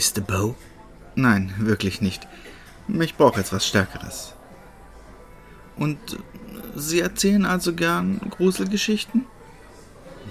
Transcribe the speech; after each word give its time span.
möchten, 0.00 0.20
Mr. 0.20 0.26
Bow? 0.26 0.54
Nein, 1.14 1.54
wirklich 1.58 2.00
nicht. 2.00 2.26
Ich 2.88 3.16
brauche 3.16 3.38
jetzt 3.38 3.52
was 3.52 3.66
Stärkeres. 3.66 4.34
Und 5.76 5.98
Sie 6.76 7.00
erzählen 7.00 7.46
also 7.46 7.74
gern 7.74 8.20
Gruselgeschichten? 8.30 9.26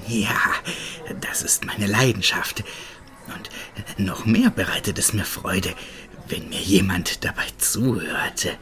Ja, 0.07 0.39
das 1.21 1.41
ist 1.41 1.65
meine 1.65 1.87
Leidenschaft. 1.87 2.63
Und 3.27 4.05
noch 4.05 4.25
mehr 4.25 4.49
bereitet 4.49 4.97
es 4.97 5.13
mir 5.13 5.25
Freude, 5.25 5.73
wenn 6.27 6.49
mir 6.49 6.61
jemand 6.61 7.25
dabei 7.25 7.45
zuhört. 7.57 8.57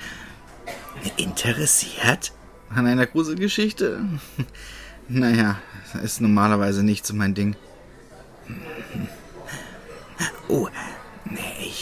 Interessiert? 1.17 2.31
An 2.69 2.87
einer 2.87 3.05
Gruselgeschichte? 3.05 4.03
Naja, 5.07 5.59
ist 6.03 6.19
normalerweise 6.19 6.83
nicht 6.83 7.05
so 7.05 7.13
mein 7.13 7.33
Ding. 7.33 7.55
Oh, 10.49 10.67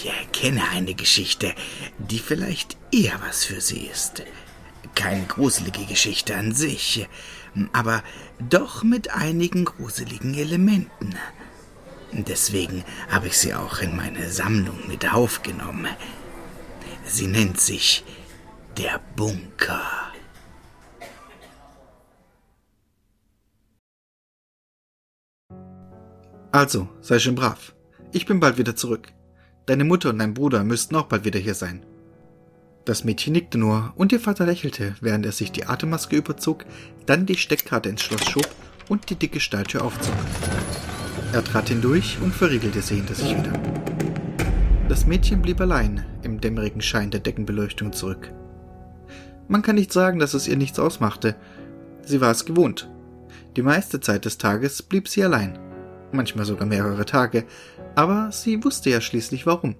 ich 0.05 0.31
kenne 0.31 0.61
eine 0.69 0.93
Geschichte, 0.93 1.53
die 1.97 2.19
vielleicht 2.19 2.77
eher 2.91 3.19
was 3.21 3.45
für 3.45 3.61
Sie 3.61 3.87
ist. 3.87 4.23
Keine 4.93 5.25
gruselige 5.25 5.85
Geschichte 5.85 6.35
an 6.35 6.53
sich, 6.53 7.07
aber 7.73 8.03
doch 8.39 8.83
mit 8.83 9.11
einigen 9.11 9.65
gruseligen 9.65 10.33
Elementen. 10.35 11.15
Deswegen 12.11 12.83
habe 13.09 13.27
ich 13.27 13.37
sie 13.37 13.53
auch 13.53 13.79
in 13.79 13.95
meine 13.95 14.29
Sammlung 14.31 14.87
mit 14.87 15.13
aufgenommen. 15.13 15.87
Sie 17.05 17.27
nennt 17.27 17.59
sich 17.59 18.05
der 18.77 19.01
Bunker. 19.15 19.81
Also, 26.51 26.87
sei 27.01 27.19
schön 27.19 27.35
brav. 27.35 27.75
Ich 28.13 28.25
bin 28.25 28.39
bald 28.39 28.57
wieder 28.57 28.77
zurück. 28.77 29.14
Deine 29.65 29.83
Mutter 29.83 30.09
und 30.09 30.19
dein 30.19 30.35
Bruder 30.35 30.63
müssten 30.63 30.95
auch 30.95 31.07
bald 31.07 31.25
wieder 31.25 31.39
hier 31.39 31.55
sein. 31.55 31.83
Das 32.85 33.03
Mädchen 33.03 33.33
nickte 33.33 33.57
nur 33.57 33.93
und 33.95 34.11
ihr 34.11 34.19
Vater 34.19 34.45
lächelte, 34.45 34.95
während 35.01 35.25
er 35.25 35.31
sich 35.31 35.51
die 35.51 35.65
Atemmaske 35.65 36.15
überzog, 36.17 36.65
dann 37.07 37.25
die 37.25 37.35
Steckkarte 37.35 37.89
ins 37.89 38.03
Schloss 38.03 38.25
schob 38.25 38.47
und 38.89 39.09
die 39.09 39.15
dicke 39.15 39.39
Stahltür 39.39 39.83
aufzog. 39.83 40.13
Er 41.33 41.43
trat 41.43 41.69
hindurch 41.69 42.19
und 42.21 42.33
verriegelte 42.33 42.83
sie 42.83 42.97
hinter 42.97 43.15
sich 43.15 43.35
wieder. 43.35 43.53
Das 44.87 45.07
Mädchen 45.07 45.41
blieb 45.41 45.59
allein 45.59 46.05
im 46.21 46.39
dämmerigen 46.39 46.81
Schein 46.81 47.09
der 47.09 47.21
Deckenbeleuchtung 47.21 47.91
zurück. 47.91 48.31
Man 49.47 49.63
kann 49.63 49.75
nicht 49.75 49.91
sagen, 49.91 50.19
dass 50.19 50.35
es 50.35 50.47
ihr 50.47 50.57
nichts 50.57 50.77
ausmachte. 50.77 51.35
Sie 52.03 52.21
war 52.21 52.29
es 52.29 52.45
gewohnt. 52.45 52.87
Die 53.55 53.63
meiste 53.63 53.99
Zeit 53.99 54.25
des 54.25 54.37
Tages 54.37 54.83
blieb 54.83 55.07
sie 55.07 55.23
allein. 55.23 55.57
Manchmal 56.11 56.45
sogar 56.45 56.67
mehrere 56.67 57.05
Tage. 57.05 57.45
Aber 57.95 58.31
sie 58.31 58.63
wusste 58.63 58.89
ja 58.89 59.01
schließlich 59.01 59.45
warum. 59.45 59.75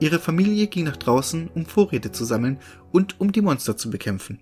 Ihre 0.00 0.18
Familie 0.18 0.66
ging 0.66 0.84
nach 0.84 0.96
draußen, 0.96 1.50
um 1.54 1.66
Vorräte 1.66 2.12
zu 2.12 2.24
sammeln 2.24 2.58
und 2.90 3.20
um 3.20 3.32
die 3.32 3.42
Monster 3.42 3.76
zu 3.76 3.90
bekämpfen. 3.90 4.40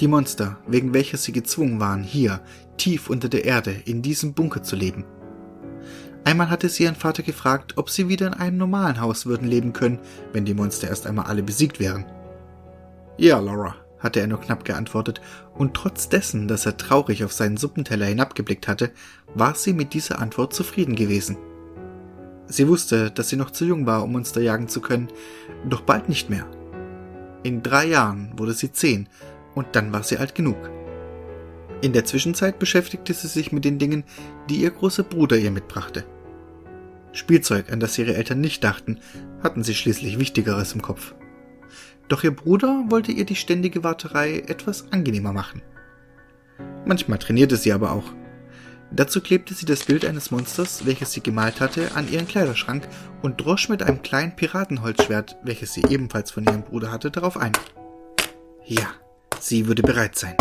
Die 0.00 0.08
Monster, 0.08 0.58
wegen 0.66 0.92
welcher 0.92 1.16
sie 1.16 1.32
gezwungen 1.32 1.80
waren, 1.80 2.02
hier, 2.02 2.40
tief 2.76 3.08
unter 3.08 3.28
der 3.28 3.44
Erde, 3.44 3.72
in 3.84 4.02
diesem 4.02 4.34
Bunker 4.34 4.62
zu 4.62 4.76
leben. 4.76 5.04
Einmal 6.24 6.50
hatte 6.50 6.68
sie 6.68 6.84
ihren 6.84 6.96
Vater 6.96 7.22
gefragt, 7.22 7.76
ob 7.76 7.90
sie 7.90 8.08
wieder 8.08 8.28
in 8.28 8.34
einem 8.34 8.56
normalen 8.56 9.00
Haus 9.00 9.26
würden 9.26 9.46
leben 9.46 9.72
können, 9.72 10.00
wenn 10.32 10.44
die 10.44 10.54
Monster 10.54 10.88
erst 10.88 11.06
einmal 11.06 11.26
alle 11.26 11.42
besiegt 11.42 11.80
wären. 11.80 12.06
Ja, 13.18 13.38
Laura, 13.38 13.76
hatte 14.00 14.20
er 14.20 14.26
nur 14.26 14.40
knapp 14.40 14.64
geantwortet, 14.64 15.20
und 15.54 15.74
trotz 15.74 16.08
dessen, 16.08 16.48
dass 16.48 16.66
er 16.66 16.76
traurig 16.76 17.24
auf 17.24 17.32
seinen 17.32 17.56
Suppenteller 17.56 18.06
hinabgeblickt 18.06 18.68
hatte, 18.68 18.90
war 19.34 19.54
sie 19.54 19.72
mit 19.72 19.94
dieser 19.94 20.18
Antwort 20.18 20.54
zufrieden 20.54 20.96
gewesen. 20.96 21.36
Sie 22.46 22.68
wusste, 22.68 23.10
dass 23.10 23.28
sie 23.28 23.36
noch 23.36 23.50
zu 23.50 23.64
jung 23.64 23.86
war, 23.86 24.02
um 24.04 24.12
Monster 24.12 24.40
jagen 24.40 24.68
zu 24.68 24.80
können, 24.80 25.08
doch 25.68 25.80
bald 25.80 26.08
nicht 26.08 26.30
mehr. 26.30 26.46
In 27.42 27.62
drei 27.62 27.86
Jahren 27.86 28.32
wurde 28.36 28.52
sie 28.52 28.72
zehn, 28.72 29.08
und 29.54 29.66
dann 29.72 29.92
war 29.92 30.02
sie 30.02 30.18
alt 30.18 30.34
genug. 30.34 30.70
In 31.80 31.92
der 31.92 32.04
Zwischenzeit 32.04 32.58
beschäftigte 32.58 33.12
sie 33.12 33.28
sich 33.28 33.52
mit 33.52 33.64
den 33.64 33.78
Dingen, 33.78 34.04
die 34.48 34.56
ihr 34.56 34.70
großer 34.70 35.02
Bruder 35.02 35.36
ihr 35.36 35.50
mitbrachte. 35.50 36.04
Spielzeug, 37.12 37.70
an 37.72 37.80
das 37.80 37.96
ihre 37.98 38.14
Eltern 38.14 38.40
nicht 38.40 38.64
dachten, 38.64 38.98
hatten 39.42 39.62
sie 39.62 39.74
schließlich 39.74 40.18
Wichtigeres 40.18 40.72
im 40.72 40.82
Kopf. 40.82 41.14
Doch 42.08 42.24
ihr 42.24 42.34
Bruder 42.34 42.84
wollte 42.88 43.12
ihr 43.12 43.24
die 43.24 43.36
ständige 43.36 43.84
Warterei 43.84 44.40
etwas 44.46 44.92
angenehmer 44.92 45.32
machen. 45.32 45.62
Manchmal 46.84 47.18
trainierte 47.18 47.56
sie 47.56 47.72
aber 47.72 47.92
auch. 47.92 48.12
Dazu 48.94 49.20
klebte 49.20 49.54
sie 49.54 49.66
das 49.66 49.84
Bild 49.84 50.04
eines 50.04 50.30
Monsters, 50.30 50.86
welches 50.86 51.12
sie 51.12 51.20
gemalt 51.20 51.60
hatte, 51.60 51.90
an 51.94 52.10
ihren 52.10 52.28
Kleiderschrank 52.28 52.88
und 53.22 53.40
drosch 53.40 53.68
mit 53.68 53.82
einem 53.82 54.02
kleinen 54.02 54.36
Piratenholzschwert, 54.36 55.36
welches 55.42 55.72
sie 55.72 55.82
ebenfalls 55.88 56.30
von 56.30 56.44
ihrem 56.44 56.62
Bruder 56.62 56.92
hatte, 56.92 57.10
darauf 57.10 57.36
ein. 57.36 57.52
Ja, 58.64 58.88
sie 59.40 59.66
würde 59.66 59.82
bereit 59.82 60.16
sein. 60.16 60.36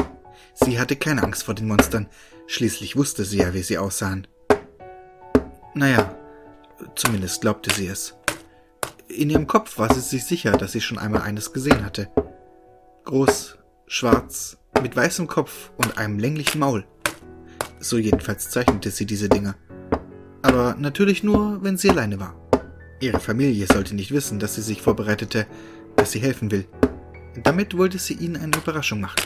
Sie 0.54 0.80
hatte 0.80 0.96
keine 0.96 1.24
Angst 1.24 1.44
vor 1.44 1.56
den 1.56 1.68
Monstern, 1.68 2.08
schließlich 2.46 2.96
wusste 2.96 3.26
sie 3.26 3.40
ja, 3.40 3.54
wie 3.54 3.64
sie 3.64 3.80
aussahen. 3.80 4.28
Naja, 5.74 6.16
Zumindest 6.96 7.42
glaubte 7.42 7.74
sie 7.74 7.88
es. 7.88 8.16
In 9.08 9.30
ihrem 9.30 9.48
Kopf 9.48 9.78
war 9.78 9.94
sie 9.94 10.00
sich 10.00 10.26
sicher, 10.26 10.52
dass 10.54 10.72
sie 10.72 10.82
schon 10.82 10.98
einmal 10.98 11.22
eines 11.22 11.54
gesehen 11.54 11.86
hatte. 11.86 12.10
Groß, 13.06 13.58
schwarz, 13.88 14.58
mit 14.82 14.96
weißem 14.96 15.28
Kopf 15.28 15.72
und 15.78 15.98
einem 15.98 16.20
länglichen 16.20 16.60
Maul. 16.60 16.86
So 17.84 17.98
jedenfalls 17.98 18.50
zeichnete 18.50 18.92
sie 18.92 19.06
diese 19.06 19.28
Dinge. 19.28 19.56
Aber 20.42 20.76
natürlich 20.80 21.22
nur, 21.22 21.62
wenn 21.64 21.78
sie 21.78 21.90
alleine 21.90 22.18
war. 22.18 22.34
Ihre 23.02 23.20
Familie 23.20 23.68
sollte 23.68 23.94
nicht 23.94 24.12
wissen, 24.12 24.40
dass 24.40 24.56
sie 24.56 24.62
sich 24.62 24.82
vorbereitete, 24.82 25.46
dass 25.98 26.14
sie 26.14 26.20
helfen 26.20 26.50
will. 26.50 26.66
Damit 27.44 27.78
wollte 27.78 28.00
sie 28.00 28.14
ihnen 28.14 28.38
eine 28.38 28.56
Überraschung 28.56 29.02
machen. 29.02 29.22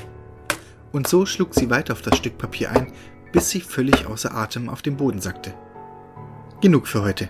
Und 0.91 1.07
so 1.07 1.28
schlug 1.28 1.53
sie 1.53 1.69
weiter 1.69 1.94
auf 1.94 2.01
das 2.01 2.18
Stück 2.18 2.40
Papier 2.40 2.72
ein, 2.72 2.91
bis 3.31 3.51
sie 3.51 3.62
völlig 3.62 4.07
außer 4.07 4.34
Atem 4.34 4.69
auf 4.69 4.81
den 4.81 4.97
Boden 4.97 5.22
sackte. 5.22 5.53
Genug 6.59 6.88
für 6.88 7.03
heute. 7.03 7.29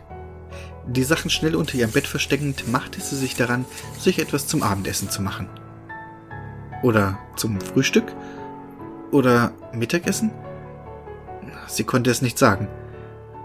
Die 0.88 1.04
Sachen 1.04 1.30
schnell 1.30 1.58
unter 1.58 1.76
ihrem 1.76 1.92
Bett 1.92 2.08
versteckend, 2.08 2.72
machte 2.72 3.02
sie 3.02 3.18
sich 3.18 3.36
daran, 3.36 3.66
sich 4.00 4.20
etwas 4.20 4.48
zum 4.48 4.64
Abendessen 4.64 5.10
zu 5.10 5.22
machen. 5.22 5.50
Oder 6.84 7.20
zum 7.36 7.60
Frühstück? 7.60 8.16
Oder 9.12 9.52
Mittagessen? 9.74 10.32
Sie 11.68 11.84
konnte 11.84 12.10
es 12.10 12.22
nicht 12.22 12.38
sagen. 12.38 12.68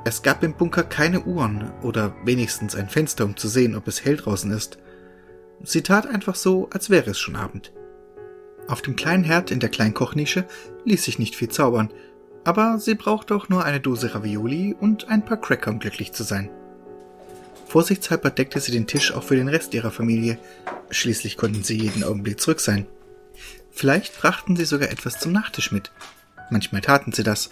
Es 0.05 0.23
gab 0.23 0.43
im 0.43 0.55
Bunker 0.55 0.83
keine 0.83 1.23
Uhren 1.23 1.71
oder 1.83 2.15
wenigstens 2.25 2.75
ein 2.75 2.89
Fenster, 2.89 3.25
um 3.25 3.37
zu 3.37 3.49
sehen, 3.49 3.77
ob 3.77 3.87
es 3.87 4.05
hell 4.05 4.17
draußen 4.17 4.51
ist. 4.51 4.79
Sie 5.63 5.83
tat 5.83 6.07
einfach 6.07 6.35
so, 6.35 6.69
als 6.71 6.91
wäre 6.91 7.11
es 7.11 7.21
schon 7.21 7.37
Abend. 7.37 7.73
Auf 8.67 8.83
dem 8.83 8.97
kleinen 8.97 9.25
Herd 9.25 9.51
in 9.51 9.61
der 9.61 9.69
kleinen 9.69 9.95
Kochnische 9.95 10.45
ließ 10.85 11.05
sich 11.05 11.19
nicht 11.19 11.37
viel 11.37 11.49
zaubern, 11.49 11.91
aber 12.45 12.79
sie 12.79 12.95
brauchte 12.95 13.35
auch 13.35 13.49
nur 13.49 13.65
eine 13.65 13.81
Dose 13.81 14.15
Ravioli 14.15 14.75
und 14.79 15.09
ein 15.09 15.25
paar 15.25 15.37
Cracker, 15.37 15.71
um 15.71 15.79
glücklich 15.79 16.13
zu 16.13 16.25
sein. 16.25 16.51
Vorsichtshalber 17.67 18.31
deckte 18.31 18.61
sie 18.61 18.73
den 18.73 18.87
Tisch 18.87 19.13
auch 19.15 19.23
für 19.23 19.37
den 19.37 19.49
Rest 19.49 19.73
ihrer 19.73 19.91
Familie. 19.91 20.39
Schließlich 20.91 21.37
konnten 21.37 21.63
sie 21.63 21.79
jeden 21.79 22.05
Augenblick 22.05 22.41
zurück 22.41 22.61
sein. 22.61 22.87
Vielleicht 23.71 24.21
brachten 24.21 24.57
sie 24.57 24.65
sogar 24.65 24.91
etwas 24.91 25.19
zum 25.19 25.33
Nachtisch 25.33 25.73
mit. 25.73 25.91
Manchmal 26.51 26.83
taten 26.83 27.13
sie 27.13 27.23
das, 27.23 27.51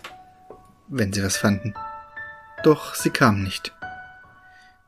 wenn 0.90 1.12
sie 1.12 1.22
was 1.22 1.36
fanden. 1.36 1.74
Doch 2.62 2.94
sie 2.94 3.10
kamen 3.10 3.42
nicht. 3.42 3.72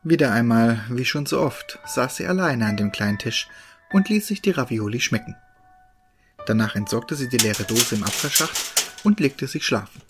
Wieder 0.02 0.32
einmal, 0.32 0.84
wie 0.90 1.04
schon 1.04 1.26
so 1.26 1.40
oft, 1.40 1.78
saß 1.87 2.16
sie 2.16 2.26
alleine 2.26 2.66
an 2.66 2.76
dem 2.76 2.93
kleinen 2.93 3.19
Tisch 3.19 3.49
und 3.93 4.08
ließ 4.08 4.26
sich 4.26 4.43
die 4.43 4.50
Ravioli 4.50 5.00
schmecken. 5.00 5.37
Danach 6.46 6.75
entsorgte 6.75 7.14
sie 7.14 7.28
die 7.28 7.38
leere 7.38 7.62
Dose 7.62 7.94
im 7.94 8.02
Abfallschacht 8.02 8.56
und 9.04 9.20
legte 9.20 9.46
sich 9.46 9.64
schlafen. 9.64 10.02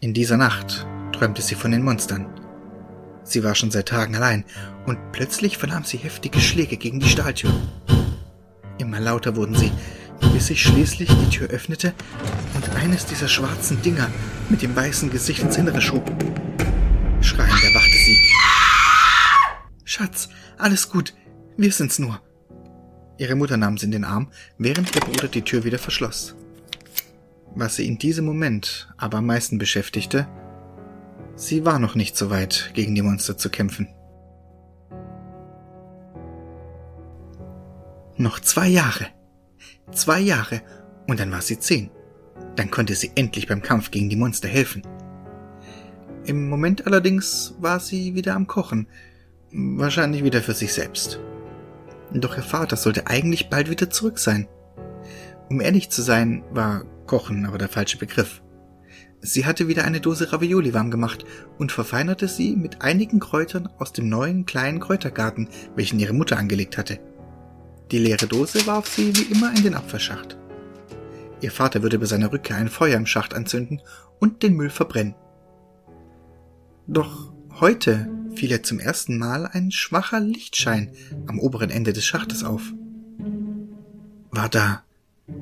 In 0.00 0.14
dieser 0.14 0.38
Nacht 0.38 0.86
träumte 1.12 1.42
sie 1.42 1.54
von 1.54 1.70
den 1.70 1.84
Monstern. 1.84 2.26
Sie 3.24 3.44
war 3.44 3.54
schon 3.54 3.70
seit 3.70 3.88
Tagen 3.88 4.16
allein, 4.16 4.44
und 4.86 5.12
plötzlich 5.12 5.58
vernahm 5.58 5.84
sie 5.84 5.98
heftige 5.98 6.40
Schläge 6.40 6.76
gegen 6.76 7.00
die 7.00 7.08
Stahltür. 7.08 7.50
Immer 8.78 9.00
lauter 9.00 9.36
wurden 9.36 9.56
sie, 9.56 9.72
bis 10.32 10.46
sich 10.46 10.62
schließlich 10.62 11.08
die 11.08 11.30
Tür 11.30 11.48
öffnete 11.48 11.94
und 12.54 12.68
eines 12.76 13.06
dieser 13.06 13.28
schwarzen 13.28 13.80
Dinger 13.82 14.10
mit 14.48 14.62
dem 14.62 14.74
weißen 14.74 15.10
Gesicht 15.10 15.42
ins 15.42 15.56
Innere 15.56 15.80
schob. 15.80 16.04
Schreiend 17.20 17.62
erwachte 17.62 17.96
sie. 18.04 18.18
Schatz, 19.84 20.28
alles 20.58 20.90
gut, 20.90 21.14
wir 21.56 21.72
sind's 21.72 21.98
nur. 21.98 22.20
Ihre 23.18 23.34
Mutter 23.34 23.56
nahm 23.56 23.78
sie 23.78 23.86
in 23.86 23.92
den 23.92 24.04
Arm, 24.04 24.30
während 24.58 24.94
ihr 24.94 25.00
Bruder 25.00 25.28
die 25.28 25.42
Tür 25.42 25.64
wieder 25.64 25.78
verschloss. 25.78 26.34
Was 27.54 27.76
sie 27.76 27.86
in 27.86 27.98
diesem 27.98 28.26
Moment 28.26 28.92
aber 28.98 29.18
am 29.18 29.26
meisten 29.26 29.56
beschäftigte, 29.56 30.28
Sie 31.36 31.66
war 31.66 31.78
noch 31.78 31.94
nicht 31.94 32.16
so 32.16 32.30
weit, 32.30 32.70
gegen 32.72 32.94
die 32.94 33.02
Monster 33.02 33.36
zu 33.36 33.50
kämpfen. 33.50 33.88
Noch 38.16 38.40
zwei 38.40 38.68
Jahre. 38.68 39.08
Zwei 39.92 40.20
Jahre 40.20 40.62
und 41.06 41.20
dann 41.20 41.30
war 41.30 41.42
sie 41.42 41.58
zehn. 41.58 41.90
Dann 42.56 42.70
konnte 42.70 42.94
sie 42.94 43.12
endlich 43.14 43.46
beim 43.46 43.62
Kampf 43.62 43.90
gegen 43.90 44.08
die 44.08 44.16
Monster 44.16 44.48
helfen. 44.48 44.82
Im 46.24 46.48
Moment 46.48 46.86
allerdings 46.86 47.54
war 47.60 47.78
sie 47.78 48.14
wieder 48.14 48.34
am 48.34 48.46
Kochen. 48.46 48.88
Wahrscheinlich 49.52 50.24
wieder 50.24 50.42
für 50.42 50.54
sich 50.54 50.72
selbst. 50.72 51.20
Doch 52.12 52.36
ihr 52.36 52.42
Vater 52.42 52.76
sollte 52.76 53.06
eigentlich 53.06 53.48
bald 53.48 53.70
wieder 53.70 53.90
zurück 53.90 54.18
sein. 54.18 54.48
Um 55.48 55.60
ehrlich 55.60 55.90
zu 55.90 56.02
sein, 56.02 56.42
war 56.50 56.84
Kochen 57.06 57.46
aber 57.46 57.58
der 57.58 57.68
falsche 57.68 57.98
Begriff. 57.98 58.42
Sie 59.20 59.46
hatte 59.46 59.68
wieder 59.68 59.84
eine 59.84 60.00
Dose 60.00 60.32
Ravioli 60.32 60.74
warm 60.74 60.90
gemacht 60.90 61.24
und 61.58 61.72
verfeinerte 61.72 62.28
sie 62.28 62.56
mit 62.56 62.82
einigen 62.82 63.20
Kräutern 63.20 63.68
aus 63.78 63.92
dem 63.92 64.08
neuen 64.08 64.46
kleinen 64.46 64.80
Kräutergarten, 64.80 65.48
welchen 65.74 65.98
ihre 65.98 66.12
Mutter 66.12 66.38
angelegt 66.38 66.76
hatte. 66.76 66.98
Die 67.90 67.98
leere 67.98 68.26
Dose 68.26 68.66
warf 68.66 68.88
sie 68.88 69.16
wie 69.16 69.32
immer 69.32 69.54
in 69.56 69.62
den 69.62 69.74
Abfallschacht. 69.74 70.36
Ihr 71.40 71.52
Vater 71.52 71.82
würde 71.82 71.98
bei 71.98 72.06
seiner 72.06 72.32
Rückkehr 72.32 72.56
ein 72.56 72.68
Feuer 72.68 72.96
im 72.96 73.06
Schacht 73.06 73.34
anzünden 73.34 73.80
und 74.18 74.42
den 74.42 74.54
Müll 74.54 74.70
verbrennen. 74.70 75.14
Doch 76.88 77.32
heute 77.60 78.08
fiel 78.34 78.50
er 78.50 78.62
zum 78.62 78.80
ersten 78.80 79.18
Mal 79.18 79.46
ein 79.46 79.70
schwacher 79.70 80.20
Lichtschein 80.20 80.92
am 81.26 81.38
oberen 81.38 81.70
Ende 81.70 81.92
des 81.92 82.04
Schachtes 82.04 82.42
auf. 82.42 82.72
War 84.30 84.48
da 84.48 84.82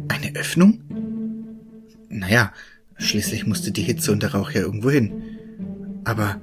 eine 0.08 0.34
Öffnung? 0.36 0.82
Naja, 2.08 2.52
schließlich 2.96 3.46
musste 3.46 3.72
die 3.72 3.82
Hitze 3.82 4.12
und 4.12 4.22
der 4.22 4.34
Rauch 4.34 4.50
ja 4.50 4.60
irgendwo 4.60 4.90
hin. 4.90 5.22
Aber 6.04 6.40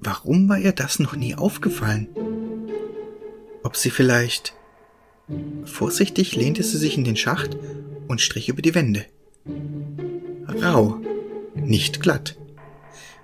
warum 0.00 0.48
war 0.48 0.58
ihr 0.58 0.72
das 0.72 0.98
noch 0.98 1.16
nie 1.16 1.34
aufgefallen? 1.34 2.08
Ob 3.62 3.76
sie 3.76 3.90
vielleicht... 3.90 4.54
Vorsichtig 5.64 6.36
lehnte 6.36 6.62
sie 6.62 6.78
sich 6.78 6.98
in 6.98 7.04
den 7.04 7.16
Schacht 7.16 7.56
und 8.08 8.20
strich 8.20 8.48
über 8.48 8.62
die 8.62 8.74
Wände. 8.74 9.06
Rau, 10.46 11.00
nicht 11.54 12.00
glatt. 12.00 12.36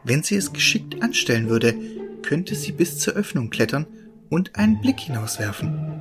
Wenn 0.04 0.22
sie 0.22 0.36
es 0.36 0.52
geschickt 0.52 1.02
anstellen 1.02 1.48
würde, 1.48 1.74
könnte 2.22 2.54
sie 2.54 2.72
bis 2.72 2.98
zur 2.98 3.14
Öffnung 3.14 3.50
klettern 3.50 3.86
und 4.30 4.56
einen 4.56 4.80
Blick 4.80 5.00
hinauswerfen. 5.00 6.00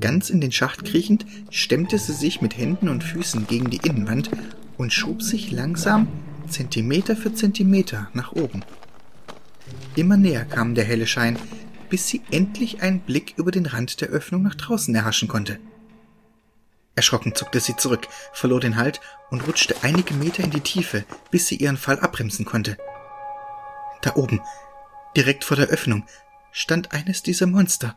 Ganz 0.00 0.30
in 0.30 0.40
den 0.40 0.52
Schacht 0.52 0.84
kriechend, 0.84 1.26
stemmte 1.50 1.98
sie 1.98 2.12
sich 2.12 2.40
mit 2.40 2.56
Händen 2.56 2.88
und 2.88 3.02
Füßen 3.02 3.46
gegen 3.46 3.70
die 3.70 3.80
Innenwand 3.84 4.30
und 4.76 4.92
schob 4.92 5.22
sich 5.22 5.50
langsam 5.50 6.08
Zentimeter 6.48 7.16
für 7.16 7.34
Zentimeter 7.34 8.08
nach 8.14 8.32
oben. 8.32 8.62
Immer 9.96 10.16
näher 10.16 10.44
kam 10.44 10.74
der 10.74 10.84
helle 10.84 11.06
Schein, 11.06 11.38
bis 11.90 12.08
sie 12.08 12.22
endlich 12.30 12.82
einen 12.82 13.00
Blick 13.00 13.34
über 13.36 13.50
den 13.50 13.66
Rand 13.66 14.00
der 14.00 14.08
Öffnung 14.08 14.42
nach 14.42 14.54
draußen 14.54 14.94
erhaschen 14.94 15.28
konnte. 15.28 15.58
Erschrocken 16.94 17.34
zuckte 17.34 17.60
sie 17.60 17.76
zurück, 17.76 18.08
verlor 18.32 18.60
den 18.60 18.76
Halt 18.76 19.00
und 19.30 19.46
rutschte 19.46 19.74
einige 19.82 20.14
Meter 20.14 20.42
in 20.42 20.50
die 20.50 20.60
Tiefe, 20.60 21.04
bis 21.30 21.46
sie 21.46 21.56
ihren 21.56 21.76
Fall 21.76 21.98
abbremsen 22.00 22.44
konnte. 22.44 22.76
Da 24.02 24.16
oben, 24.16 24.40
direkt 25.16 25.44
vor 25.44 25.56
der 25.56 25.68
Öffnung, 25.68 26.04
stand 26.52 26.92
eines 26.92 27.22
dieser 27.22 27.46
Monster. 27.46 27.96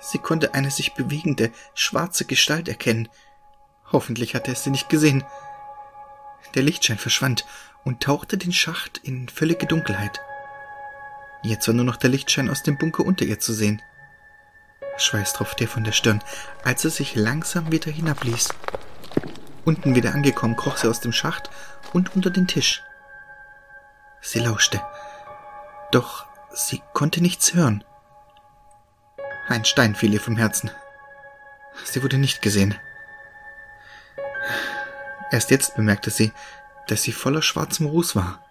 Sie 0.00 0.18
konnte 0.18 0.54
eine 0.54 0.70
sich 0.70 0.94
bewegende, 0.94 1.50
schwarze 1.74 2.24
Gestalt 2.24 2.68
erkennen. 2.68 3.08
Hoffentlich 3.90 4.34
hatte 4.34 4.52
es 4.52 4.64
sie 4.64 4.70
nicht 4.70 4.88
gesehen. 4.88 5.24
Der 6.54 6.62
Lichtschein 6.62 6.98
verschwand 6.98 7.46
und 7.84 8.02
tauchte 8.02 8.36
den 8.36 8.52
Schacht 8.52 8.98
in 8.98 9.28
völlige 9.28 9.66
Dunkelheit. 9.66 10.20
Jetzt 11.44 11.68
war 11.68 11.74
nur 11.74 11.84
noch 11.84 11.96
der 11.96 12.08
Lichtschein 12.08 12.48
aus 12.48 12.62
dem 12.62 12.78
Bunker 12.78 13.04
unter 13.04 13.26
ihr 13.26 13.38
zu 13.38 13.52
sehen. 13.52 13.82
Schweiß 14.96 15.34
tropfte 15.34 15.64
ihr 15.64 15.68
von 15.68 15.84
der 15.84 15.92
Stirn, 15.92 16.24
als 16.64 16.86
er 16.86 16.90
sich 16.90 17.16
langsam 17.16 17.70
wieder 17.70 17.92
hinabließ. 17.92 18.48
Unten 19.66 19.94
wieder 19.94 20.14
angekommen, 20.14 20.56
kroch 20.56 20.78
sie 20.78 20.88
aus 20.88 21.00
dem 21.00 21.12
Schacht 21.12 21.50
und 21.92 22.16
unter 22.16 22.30
den 22.30 22.48
Tisch. 22.48 22.82
Sie 24.22 24.38
lauschte. 24.38 24.80
Doch 25.90 26.24
sie 26.54 26.80
konnte 26.94 27.20
nichts 27.20 27.52
hören. 27.52 27.84
Ein 29.46 29.66
Stein 29.66 29.94
fiel 29.94 30.14
ihr 30.14 30.22
vom 30.22 30.36
Herzen. 30.36 30.70
Sie 31.84 32.02
wurde 32.02 32.16
nicht 32.16 32.40
gesehen. 32.40 32.74
Erst 35.30 35.50
jetzt 35.50 35.76
bemerkte 35.76 36.10
sie, 36.10 36.32
dass 36.86 37.02
sie 37.02 37.12
voller 37.12 37.42
schwarzem 37.42 37.84
Ruß 37.84 38.16
war. 38.16 38.43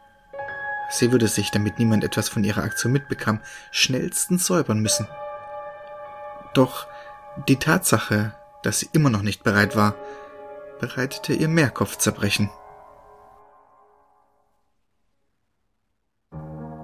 Sie 0.90 1.12
würde 1.12 1.28
sich, 1.28 1.52
damit 1.52 1.80
niemand 1.80 2.04
etwas 2.04 2.30
von 2.30 2.44
ihrer 2.44 2.64
Aktion 2.64 2.92
mitbekam, 2.92 3.40
schnellstens 3.72 4.46
säubern 4.46 4.80
müssen. 4.80 5.08
Doch 6.54 6.88
die 7.48 7.58
Tatsache, 7.58 8.34
dass 8.62 8.80
sie 8.80 8.90
immer 8.94 9.10
noch 9.10 9.24
nicht 9.24 9.44
bereit 9.44 9.76
war, 9.76 9.96
bereitete 10.80 11.34
ihr 11.34 11.48
mehr 11.48 11.70
Kopfzerbrechen. 11.70 12.50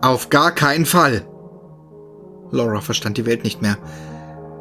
Auf 0.02 0.30
gar 0.30 0.52
keinen 0.52 0.86
Fall! 0.86 1.28
Laura 2.52 2.82
verstand 2.82 3.18
die 3.18 3.26
Welt 3.26 3.44
nicht 3.44 3.62
mehr. 3.62 3.78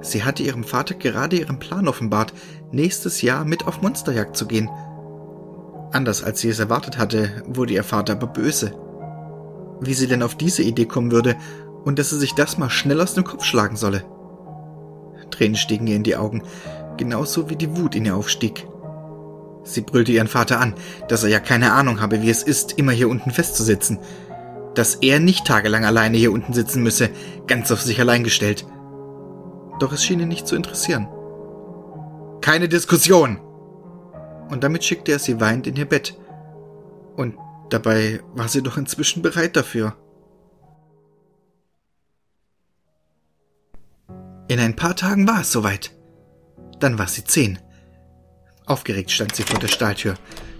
Sie 0.00 0.24
hatte 0.24 0.42
ihrem 0.42 0.64
Vater 0.64 0.94
gerade 0.94 1.36
ihren 1.36 1.58
Plan 1.58 1.88
offenbart, 1.88 2.32
nächstes 2.70 3.22
Jahr 3.22 3.44
mit 3.44 3.66
auf 3.66 3.80
Monsterjagd 3.80 4.36
zu 4.36 4.46
gehen. 4.46 4.68
Anders 5.92 6.22
als 6.22 6.40
sie 6.40 6.50
es 6.50 6.58
erwartet 6.58 6.98
hatte, 6.98 7.42
wurde 7.46 7.72
ihr 7.72 7.84
Vater 7.84 8.12
aber 8.12 8.26
böse. 8.26 8.87
Wie 9.80 9.94
sie 9.94 10.06
denn 10.06 10.22
auf 10.22 10.34
diese 10.34 10.62
Idee 10.62 10.86
kommen 10.86 11.12
würde 11.12 11.36
und 11.84 11.98
dass 11.98 12.10
sie 12.10 12.18
sich 12.18 12.34
das 12.34 12.58
mal 12.58 12.70
schnell 12.70 13.00
aus 13.00 13.14
dem 13.14 13.24
Kopf 13.24 13.44
schlagen 13.44 13.76
solle. 13.76 14.04
Tränen 15.30 15.56
stiegen 15.56 15.86
ihr 15.86 15.96
in 15.96 16.02
die 16.02 16.16
Augen, 16.16 16.42
genauso 16.96 17.48
wie 17.48 17.56
die 17.56 17.76
Wut 17.76 17.94
in 17.94 18.04
ihr 18.04 18.16
aufstieg. 18.16 18.66
Sie 19.62 19.82
brüllte 19.82 20.12
ihren 20.12 20.28
Vater 20.28 20.60
an, 20.60 20.74
dass 21.08 21.24
er 21.24 21.30
ja 21.30 21.40
keine 21.40 21.72
Ahnung 21.72 22.00
habe, 22.00 22.22
wie 22.22 22.30
es 22.30 22.42
ist, 22.42 22.78
immer 22.78 22.92
hier 22.92 23.08
unten 23.08 23.30
festzusitzen. 23.30 23.98
Dass 24.74 24.96
er 24.96 25.20
nicht 25.20 25.46
tagelang 25.46 25.84
alleine 25.84 26.16
hier 26.16 26.32
unten 26.32 26.52
sitzen 26.52 26.82
müsse, 26.82 27.10
ganz 27.46 27.70
auf 27.70 27.82
sich 27.82 28.00
allein 28.00 28.24
gestellt. 28.24 28.66
Doch 29.78 29.92
es 29.92 30.04
schien 30.04 30.20
ihn 30.20 30.28
nicht 30.28 30.46
zu 30.46 30.56
interessieren. 30.56 31.08
Keine 32.40 32.68
Diskussion! 32.68 33.40
Und 34.48 34.64
damit 34.64 34.84
schickte 34.84 35.12
er 35.12 35.18
sie 35.18 35.40
weinend 35.40 35.66
in 35.66 35.76
ihr 35.76 35.84
Bett. 35.84 36.18
Und 37.16 37.34
dabei 37.70 38.20
war 38.34 38.48
sie 38.48 38.62
doch 38.62 38.76
inzwischen 38.76 39.22
bereit 39.22 39.56
dafür. 39.56 39.96
In 44.48 44.60
ein 44.60 44.76
paar 44.76 44.96
Tagen 44.96 45.28
war 45.28 45.42
es 45.42 45.52
soweit. 45.52 45.94
Dann 46.80 46.98
war 46.98 47.08
sie 47.08 47.24
zehn. 47.24 47.58
Aufgeregt 48.64 49.10
stand 49.10 49.34
sie 49.34 49.42
vor 49.42 49.58
der 49.58 49.68
Stahltür, 49.68 50.14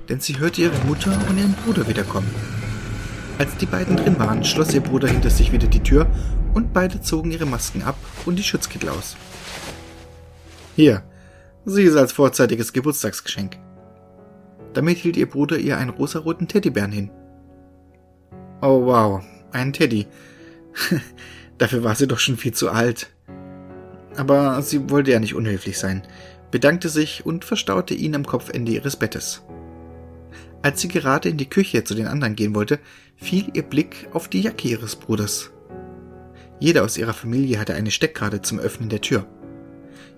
denn 0.09 0.21
sie 0.21 0.38
hörte 0.38 0.62
ihre 0.62 0.79
Mutter 0.85 1.19
und 1.29 1.38
ihren 1.38 1.55
Bruder 1.55 1.88
wiederkommen. 1.88 2.31
Als 3.38 3.57
die 3.57 3.67
beiden 3.67 3.97
drin 3.97 4.19
waren, 4.19 4.45
schloss 4.45 4.75
ihr 4.75 4.81
Bruder 4.81 5.09
hinter 5.09 5.31
sich 5.31 5.53
wieder 5.53 5.69
die 5.69 5.83
Tür 5.83 6.07
und 6.55 6.73
beide 6.73 7.00
zogen 7.00 7.31
ihre 7.31 7.47
Masken 7.47 7.83
ab 7.83 7.97
und 8.27 8.37
die 8.37 8.43
Schutzkittel 8.43 8.88
aus. 8.88 9.17
Hier, 10.75 11.03
sieh 11.65 11.85
es 11.85 11.97
als 11.97 12.12
vorzeitiges 12.12 12.73
Geburtstagsgeschenk. 12.73 13.59
Damit 14.78 14.99
hielt 14.99 15.16
ihr 15.16 15.28
Bruder 15.28 15.58
ihr 15.58 15.76
einen 15.76 15.90
rosaroten 15.90 16.47
Teddybären 16.47 16.92
hin. 16.92 17.11
Oh 18.62 18.87
wow, 18.87 19.23
ein 19.50 19.73
Teddy. 19.73 20.06
Dafür 21.58 21.82
war 21.82 21.97
sie 21.97 22.06
doch 22.06 22.20
schon 22.20 22.37
viel 22.37 22.54
zu 22.54 22.70
alt 22.70 23.11
aber 24.18 24.61
sie 24.62 24.90
wollte 24.90 25.12
ja 25.12 25.20
nicht 25.20 25.35
unhöflich 25.35 25.78
sein, 25.78 26.02
bedankte 26.50 26.88
sich 26.88 27.25
und 27.25 27.44
verstaute 27.44 27.94
ihn 27.94 28.16
am 28.16 28.26
Kopfende 28.26 28.73
ihres 28.73 28.97
Bettes. 28.97 29.42
Als 30.61 30.80
sie 30.80 30.88
gerade 30.88 31.28
in 31.28 31.37
die 31.37 31.49
Küche 31.49 31.85
zu 31.85 31.94
den 31.94 32.08
anderen 32.08 32.35
gehen 32.35 32.54
wollte, 32.54 32.80
fiel 33.16 33.47
ihr 33.54 33.62
Blick 33.62 34.08
auf 34.12 34.26
die 34.26 34.40
Jacke 34.40 34.66
ihres 34.66 34.97
Bruders. 34.97 35.50
Jeder 36.58 36.82
aus 36.82 36.99
ihrer 36.99 37.14
Familie 37.14 37.61
hatte 37.61 37.75
eine 37.75 37.92
Steckkarte 37.92 38.42
zum 38.42 38.58
Öffnen 38.58 38.88
der 38.88 39.00
Tür. 39.00 39.25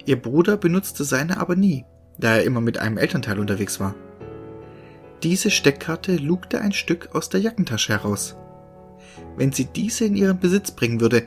Ihr 0.06 0.16
Bruder 0.16 0.56
benutzte 0.56 1.04
seine 1.04 1.38
aber 1.38 1.54
nie, 1.54 1.84
da 2.18 2.36
er 2.36 2.44
immer 2.44 2.62
mit 2.62 2.78
einem 2.78 2.96
Elternteil 2.96 3.38
unterwegs 3.38 3.80
war. 3.80 3.94
Diese 5.22 5.50
Steckkarte 5.50 6.16
lugte 6.16 6.60
ein 6.60 6.72
Stück 6.72 7.14
aus 7.14 7.28
der 7.28 7.40
Jackentasche 7.40 7.92
heraus. 7.92 8.36
Wenn 9.36 9.52
sie 9.52 9.66
diese 9.66 10.06
in 10.06 10.16
ihren 10.16 10.40
Besitz 10.40 10.70
bringen 10.70 11.00
würde, 11.00 11.26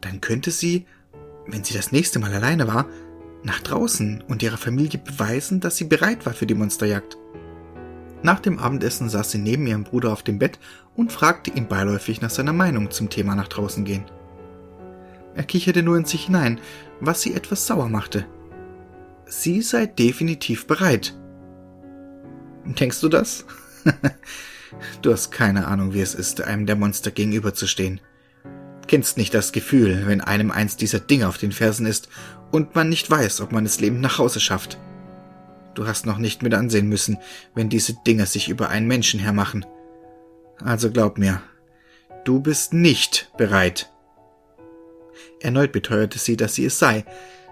dann 0.00 0.20
könnte 0.20 0.50
sie, 0.50 0.86
wenn 1.46 1.62
sie 1.62 1.74
das 1.74 1.92
nächste 1.92 2.18
Mal 2.18 2.32
alleine 2.32 2.66
war, 2.68 2.86
nach 3.42 3.60
draußen 3.60 4.24
und 4.26 4.42
ihrer 4.42 4.56
Familie 4.56 4.98
beweisen, 4.98 5.60
dass 5.60 5.76
sie 5.76 5.84
bereit 5.84 6.24
war 6.24 6.32
für 6.32 6.46
die 6.46 6.54
Monsterjagd. 6.54 7.18
Nach 8.22 8.40
dem 8.40 8.58
Abendessen 8.58 9.10
saß 9.10 9.32
sie 9.32 9.38
neben 9.38 9.66
ihrem 9.66 9.84
Bruder 9.84 10.10
auf 10.10 10.22
dem 10.22 10.38
Bett 10.38 10.58
und 10.96 11.12
fragte 11.12 11.50
ihn 11.50 11.68
beiläufig 11.68 12.22
nach 12.22 12.30
seiner 12.30 12.54
Meinung 12.54 12.90
zum 12.90 13.10
Thema 13.10 13.34
nach 13.34 13.48
draußen 13.48 13.84
gehen. 13.84 14.04
Er 15.34 15.44
kicherte 15.44 15.82
nur 15.82 15.98
in 15.98 16.06
sich 16.06 16.24
hinein, 16.26 16.58
was 17.00 17.20
sie 17.20 17.34
etwas 17.34 17.66
sauer 17.66 17.90
machte. 17.90 18.24
Sie 19.26 19.60
sei 19.60 19.84
definitiv 19.84 20.66
bereit. 20.66 21.14
Denkst 22.66 23.00
du 23.00 23.08
das? 23.08 23.44
du 25.02 25.12
hast 25.12 25.30
keine 25.30 25.66
Ahnung, 25.66 25.94
wie 25.94 26.00
es 26.00 26.14
ist, 26.14 26.40
einem 26.42 26.66
der 26.66 26.76
Monster 26.76 27.10
gegenüberzustehen. 27.10 28.00
Kennst 28.86 29.16
nicht 29.16 29.34
das 29.34 29.52
Gefühl, 29.52 30.06
wenn 30.06 30.20
einem 30.20 30.50
eins 30.50 30.76
dieser 30.76 31.00
Dinge 31.00 31.28
auf 31.28 31.38
den 31.38 31.52
Fersen 31.52 31.86
ist 31.86 32.08
und 32.50 32.74
man 32.74 32.88
nicht 32.88 33.10
weiß, 33.10 33.40
ob 33.40 33.52
man 33.52 33.66
es 33.66 33.80
lebend 33.80 34.00
nach 34.00 34.18
Hause 34.18 34.40
schafft. 34.40 34.78
Du 35.74 35.86
hast 35.86 36.06
noch 36.06 36.18
nicht 36.18 36.42
mit 36.42 36.54
ansehen 36.54 36.88
müssen, 36.88 37.18
wenn 37.54 37.68
diese 37.68 37.94
Dinger 38.06 38.26
sich 38.26 38.48
über 38.48 38.68
einen 38.68 38.86
Menschen 38.86 39.20
hermachen. 39.20 39.66
Also 40.60 40.90
glaub 40.90 41.18
mir, 41.18 41.42
Du 42.24 42.40
bist 42.40 42.72
nicht 42.72 43.30
bereit. 43.36 43.92
Erneut 45.40 45.72
beteuerte 45.72 46.18
sie, 46.18 46.38
dass 46.38 46.54
sie 46.54 46.64
es 46.64 46.78
sei. 46.78 47.04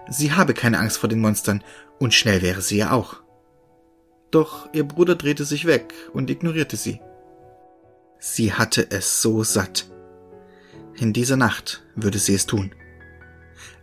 Sie 0.09 0.31
habe 0.31 0.55
keine 0.55 0.79
Angst 0.79 0.97
vor 0.97 1.09
den 1.09 1.21
Monstern, 1.21 1.63
und 1.99 2.15
schnell 2.15 2.41
wäre 2.41 2.61
sie 2.61 2.77
ja 2.77 2.91
auch. 2.91 3.22
Doch 4.33 4.67
ihr 4.73 4.83
Bruder 4.83 5.13
drehte 5.13 5.45
sich 5.45 5.67
weg 5.67 5.93
und 6.11 6.27
ignorierte 6.31 6.75
sie. 6.75 6.99
Sie 8.17 8.51
hatte 8.51 8.89
es 8.89 9.21
so 9.21 9.43
satt. 9.43 9.91
In 10.95 11.13
dieser 11.13 11.37
Nacht 11.37 11.83
würde 11.95 12.17
sie 12.17 12.33
es 12.33 12.47
tun. 12.47 12.73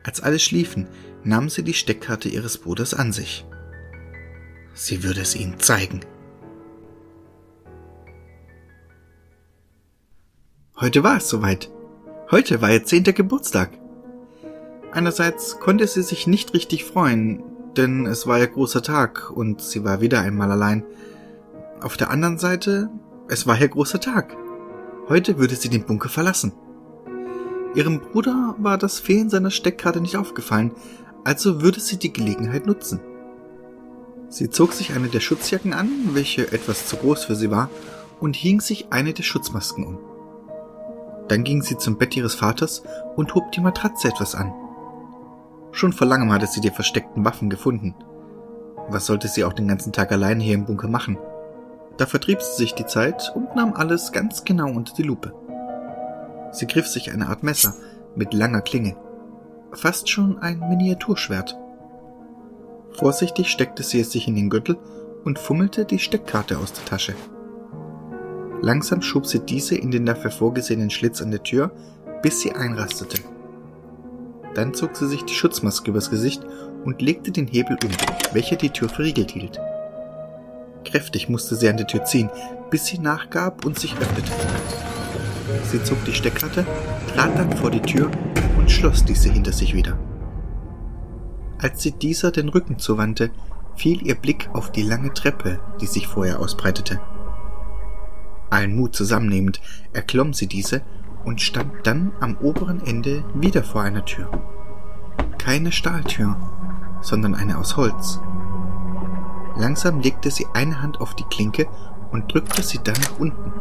Als 0.03 0.21
alle 0.21 0.41
schliefen, 0.41 0.89
nahm 1.23 1.49
sie 1.51 1.63
die 1.63 1.73
Steckkarte 1.73 2.29
ihres 2.29 2.59
Bruders 2.59 2.95
an 2.95 3.13
sich. 3.13 3.47
Sie 4.75 5.05
würde 5.05 5.21
es 5.21 5.37
ihnen 5.37 5.61
zeigen. 5.61 6.01
Heute 10.81 11.05
war 11.05 11.19
es 11.19 11.29
soweit. 11.29 11.71
Heute 12.33 12.61
war 12.61 12.73
ihr 12.73 12.85
zehnter 12.85 13.13
Geburtstag. 13.13 13.71
Einerseits 14.91 15.61
konnte 15.61 15.87
sie 15.87 16.03
sich 16.03 16.27
nicht 16.27 16.55
richtig 16.55 16.85
freuen, 16.85 17.45
denn 17.77 18.07
es 18.07 18.27
war 18.27 18.39
ihr 18.39 18.47
großer 18.47 18.83
Tag 18.83 19.31
und 19.31 19.61
sie 19.61 19.85
war 19.85 20.01
wieder 20.01 20.21
einmal 20.21 20.51
allein. 20.51 20.85
Auf 21.81 21.97
der 21.97 22.11
anderen 22.11 22.39
Seite, 22.39 22.91
es 23.29 23.47
war 23.47 23.61
ihr 23.61 23.69
großer 23.69 24.01
Tag. 24.01 24.37
Heute 25.09 25.39
würde 25.39 25.55
sie 25.55 25.69
den 25.69 25.85
Bunker 25.85 26.09
verlassen. 26.09 26.53
Ihrem 27.75 28.01
Bruder 28.01 28.57
war 28.59 28.79
das 28.79 28.99
Fehlen 28.99 29.31
seiner 29.31 29.51
Steckkarte 29.51 30.01
nicht 30.01 30.17
aufgefallen, 30.17 30.73
also 31.25 31.63
würde 31.63 31.81
sie 31.81 31.97
die 31.97 32.13
Gelegenheit 32.13 32.67
nutzen. 32.67 33.01
Sie 34.29 34.51
zog 34.51 34.73
sich 34.73 34.93
eine 34.93 35.09
der 35.09 35.21
Schutzjacken 35.21 35.73
an, 35.73 35.89
welche 36.13 36.53
etwas 36.53 36.87
zu 36.87 36.97
groß 36.97 37.25
für 37.25 37.35
sie 37.35 37.51
war, 37.51 37.71
und 38.21 38.37
hing 38.37 38.61
sich 38.61 38.89
eine 38.91 39.13
der 39.13 39.23
Schutzmasken 39.23 39.87
um. 39.87 39.99
Dann 41.29 41.45
ging 41.45 41.63
sie 41.63 41.79
zum 41.79 41.97
Bett 41.97 42.17
ihres 42.17 42.35
Vaters 42.35 42.83
und 43.17 43.35
hob 43.35 43.53
die 43.53 43.61
Matratze 43.61 44.09
etwas 44.09 44.35
an. 44.35 44.53
Schon 45.73 45.93
vor 45.93 46.07
langem 46.07 46.33
hatte 46.33 46.47
sie 46.47 46.61
die 46.61 46.71
versteckten 46.71 47.25
Waffen 47.25 47.51
gefunden. 47.51 47.95
Was 48.89 49.07
sollte 49.07 49.29
sie 49.29 49.45
auch 49.45 49.53
den 49.53 49.69
ganzen 49.69 49.93
Tag 49.93 50.11
allein 50.11 50.41
hier 50.41 50.55
im 50.55 50.67
Bunker 50.67 50.89
machen? 50.89 51.19
Da 51.97 52.07
vertrieb 52.07 52.43
sie 52.43 52.57
sich 52.57 52.75
die 52.75 52.87
Zeit 52.87 53.33
und 53.35 53.55
nahm 53.55 53.75
alles 53.75 54.13
ganz 54.13 54.45
genau 54.45 54.71
unter 54.71 54.95
die 54.95 55.03
Lupe. 55.03 55.35
Sie 56.53 56.67
griff 56.67 56.87
sich 56.87 57.13
eine 57.13 57.29
Art 57.29 57.43
Messer 57.43 57.75
mit 58.17 58.35
langer 58.35 58.63
Klinge. 58.63 58.97
Fast 59.73 60.09
schon 60.09 60.39
ein 60.39 60.59
Miniaturschwert. 60.59 61.57
Vorsichtig 62.93 63.49
steckte 63.49 63.83
sie 63.83 64.01
es 64.01 64.11
sich 64.11 64.27
in 64.27 64.35
den 64.35 64.51
Gürtel 64.51 64.77
und 65.25 65.39
fummelte 65.39 65.85
die 65.85 65.99
Steckkarte 65.99 66.59
aus 66.59 66.73
der 66.73 66.85
Tasche. 66.87 67.15
Langsam 68.63 69.01
schob 69.01 69.27
sie 69.27 69.41
diese 69.41 69.77
in 69.77 69.91
den 69.91 70.07
dafür 70.07 70.31
vorgesehenen 70.31 70.91
Schlitz 70.91 71.23
an 71.23 71.31
der 71.31 71.43
Tür, 71.43 71.71
bis 72.23 72.41
sie 72.41 72.53
einrastete. 72.53 73.23
Dann 74.55 74.75
zog 74.75 74.97
sie 74.97 75.07
sich 75.07 75.25
die 75.25 75.35
Schutzmaske 75.35 75.91
übers 75.91 76.11
Gesicht 76.11 76.43
und 76.85 77.03
legte 77.03 77.31
den 77.31 77.47
Hebel 77.47 77.77
um, 77.85 77.91
welcher 78.33 78.57
die 78.57 78.71
Tür 78.71 78.89
verriegelt 78.89 79.31
hielt. 79.31 79.61
Kräftig 80.85 81.29
musste 81.29 81.57
sie 81.57 81.69
an 81.69 81.77
der 81.77 81.87
Tür 81.87 82.05
ziehen, 82.05 82.31
bis 82.71 82.87
sie 82.87 82.99
nachgab 82.99 83.65
und 83.65 83.79
sich 83.79 83.97
öffnete. 83.97 84.33
Sie 85.65 85.83
zog 85.83 86.05
die 86.05 86.15
Steckkarte, 86.15 86.65
trat 87.15 87.39
dann 87.39 87.57
vor 87.57 87.71
die 87.71 87.83
Tür 87.83 88.11
und 88.59 88.71
schloss 88.71 89.05
diese 89.05 89.31
hinter 89.31 89.53
sich 89.53 89.75
wieder. 89.75 89.99
Als 91.59 91.83
sie 91.83 91.93
dieser 91.93 92.31
den 92.31 92.49
Rücken 92.49 92.79
zuwandte, 92.79 93.31
fiel 93.77 94.07
ihr 94.07 94.15
Blick 94.15 94.49
auf 94.53 94.73
die 94.73 94.83
lange 94.83 95.13
Treppe, 95.13 95.61
die 95.81 95.87
sich 95.87 96.07
vorher 96.07 96.41
ausbreitete. 96.41 97.01
Allen 98.49 98.75
Mut 98.75 98.97
zusammennehmend 98.97 99.61
erklomm 99.93 100.33
sie 100.33 100.47
diese 100.47 100.83
und 101.25 101.41
stand 101.41 101.87
dann 101.87 102.13
am 102.21 102.37
oberen 102.39 102.85
Ende 102.85 103.25
wieder 103.35 103.63
vor 103.63 103.83
einer 103.83 104.05
Tür. 104.05 104.31
Keine 105.39 105.73
Stahltür, 105.73 106.37
sondern 107.01 107.35
eine 107.35 107.59
aus 107.59 107.77
Holz. 107.77 108.21
Langsam 109.57 110.01
legte 110.01 110.31
sie 110.31 110.47
eine 110.55 110.81
Hand 110.81 111.01
auf 111.01 111.15
die 111.15 111.25
Klinke 111.25 111.67
und 112.11 112.33
drückte 112.33 112.63
sie 112.63 112.79
dann 112.83 112.97
nach 113.01 113.19
unten. 113.19 113.53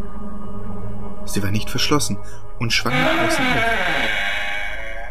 Sie 1.26 1.44
war 1.44 1.52
nicht 1.52 1.70
verschlossen 1.70 2.18
und 2.60 2.74
schwang 2.74 2.94
nach 2.94 3.28
außen 3.28 3.46
auf. 3.46 3.64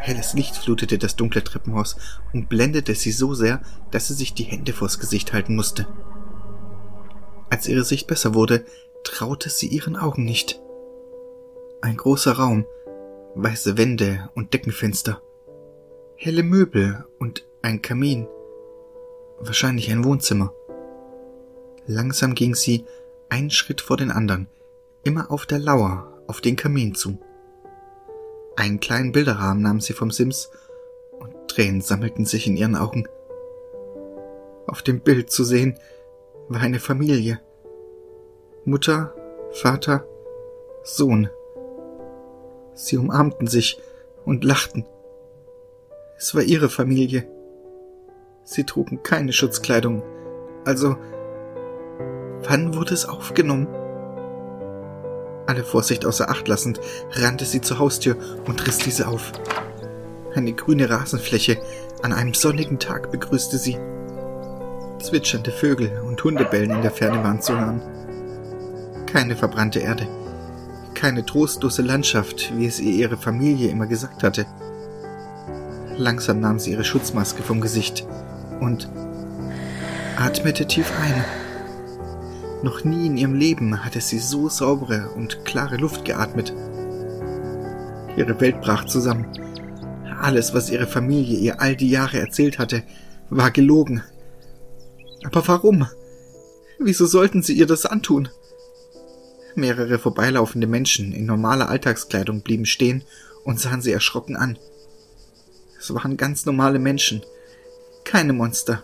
Helles 0.01 0.33
Licht 0.33 0.57
flutete 0.57 0.97
das 0.97 1.17
dunkle 1.17 1.45
Treppenhaus 1.45 1.97
und 2.33 2.49
blendete 2.49 2.95
sie 2.95 3.13
so 3.13 3.35
sehr, 3.35 3.61
dass 3.91 4.09
sie 4.09 4.15
sich 4.15 4.33
die 4.33 4.45
Hände 4.45 4.73
vors 4.73 4.99
Gesicht 4.99 5.33
halten 5.33 5.55
musste. 5.55 5.87
Als 7.51 7.69
ihre 7.69 7.85
Sicht 7.85 8.07
besser 8.07 8.35
wurde, 8.35 8.65
traute 9.05 9.51
sie 9.51 9.67
ihren 9.67 9.97
Augen 9.97 10.25
nicht. 10.25 10.61
Ein 11.81 11.97
großer 11.97 12.33
Raum, 12.33 12.67
weiße 13.37 13.79
Wände 13.79 14.29
und 14.35 14.53
Deckenfenster, 14.53 15.23
helle 16.17 16.43
Möbel 16.43 17.05
und 17.21 17.47
ein 17.63 17.83
Kamin, 17.83 18.27
wahrscheinlich 19.39 19.89
ein 19.93 20.05
Wohnzimmer. 20.05 20.53
Langsam 21.87 22.35
ging 22.35 22.57
sie 22.57 22.85
einen 23.29 23.51
Schritt 23.51 23.81
vor 23.81 23.97
den 23.97 24.11
anderen, 24.11 24.49
immer 25.05 25.31
auf 25.31 25.47
der 25.47 25.61
Lauer 25.61 26.21
auf 26.27 26.41
den 26.41 26.57
Kamin 26.57 26.97
zu. 26.97 27.21
Einen 28.57 28.81
kleinen 28.81 29.13
Bilderrahmen 29.13 29.63
nahm 29.63 29.81
sie 29.81 29.93
vom 29.93 30.11
Sims 30.11 30.51
und 31.21 31.33
Tränen 31.47 31.81
sammelten 31.81 32.27
sich 32.27 32.49
in 32.49 32.57
ihren 32.57 32.75
Augen. 32.75 33.07
Auf 34.67 34.83
dem 34.83 34.99
Bild 34.99 35.31
zu 35.31 35.45
sehen 35.45 35.79
war 36.49 36.61
eine 36.61 36.81
Familie. 36.81 37.41
Mutter, 38.65 39.15
Vater, 39.53 40.05
Sohn. 40.83 41.31
Sie 42.79 42.97
umarmten 42.97 43.49
sich 43.49 43.81
und 44.25 44.45
lachten. 44.45 44.87
Es 46.17 46.35
war 46.37 46.43
ihre 46.43 46.69
Familie. 46.69 47.27
Sie 48.45 48.65
trugen 48.65 49.03
keine 49.03 49.33
Schutzkleidung. 49.33 50.05
Also, 50.65 50.97
wann 52.45 52.75
wurde 52.75 52.95
es 52.95 53.05
aufgenommen? 53.05 53.67
Alle 55.49 55.65
Vorsicht 55.65 56.07
außer 56.07 56.31
Acht 56.31 56.47
lassend, 56.47 56.81
rannte 57.11 57.47
sie 57.47 57.61
zur 57.61 57.81
Haustür 57.81 58.17
und 58.47 58.65
riss 58.67 58.79
diese 58.79 59.09
auf. 59.09 59.33
Eine 60.35 60.53
grüne 60.53 60.89
Rasenfläche 60.89 61.61
an 62.03 62.13
einem 62.13 62.35
sonnigen 62.35 62.79
Tag 62.79 63.11
begrüßte 63.11 63.59
sie. 63.59 63.77
Zwitschernde 65.03 65.51
Vögel 65.51 66.01
und 66.07 66.23
Hundebellen 66.23 66.71
in 66.71 66.83
der 66.83 66.93
Ferne 66.93 67.25
waren 67.25 67.43
zu 67.43 67.59
hören. 67.59 67.83
Keine 69.07 69.35
verbrannte 69.35 69.81
Erde 69.81 70.07
keine 70.99 71.25
trostlose 71.25 71.83
Landschaft, 71.83 72.53
wie 72.57 72.67
es 72.67 72.81
ihr 72.81 72.93
ihre 72.93 73.17
Familie 73.17 73.71
immer 73.71 73.87
gesagt 73.87 74.25
hatte. 74.25 74.47
Langsam 75.97 76.41
nahm 76.41 76.59
sie 76.59 76.73
ihre 76.73 76.83
Schutzmaske 76.83 77.45
vom 77.45 77.61
Gesicht 77.61 78.05
und 78.61 78.89
atmete 80.17 80.67
tief 80.67 80.93
ein. 81.01 81.25
Noch 82.65 82.83
nie 82.83 83.07
in 83.07 83.17
ihrem 83.17 83.35
Leben 83.35 83.85
hatte 83.85 84.01
sie 84.01 84.19
so 84.19 84.49
saubere 84.49 85.11
und 85.15 85.45
klare 85.45 85.77
Luft 85.77 86.05
geatmet. 86.05 86.53
Ihre 88.17 88.41
Welt 88.41 88.61
brach 88.61 88.85
zusammen. 88.85 89.29
Alles, 90.21 90.53
was 90.53 90.69
ihre 90.69 90.89
Familie 90.89 91.39
ihr 91.39 91.61
all 91.61 91.77
die 91.77 91.91
Jahre 91.91 92.19
erzählt 92.19 92.59
hatte, 92.59 92.83
war 93.31 93.53
gelogen. 93.53 94.03
Aber 95.25 95.47
warum? 95.47 95.87
Wieso 96.81 97.07
sollten 97.07 97.45
sie 97.45 97.53
ihr 97.53 97.67
das 97.67 97.87
antun? 97.87 98.29
Mehrere 99.59 99.99
vorbeilaufende 99.99 100.67
Menschen 100.67 101.13
in 101.13 101.27
normaler 101.27 101.69
Alltagskleidung 101.69 102.43
blieben 102.43 102.67
stehen 102.67 103.05
und 103.45 103.61
sahen 103.61 103.83
sie 103.83 103.93
erschrocken 103.93 104.37
an. 104.37 104.59
Es 105.79 105.93
waren 105.93 106.17
ganz 106.17 106.47
normale 106.47 106.79
Menschen, 106.79 107.23
keine 108.05 108.33
Monster. 108.33 108.83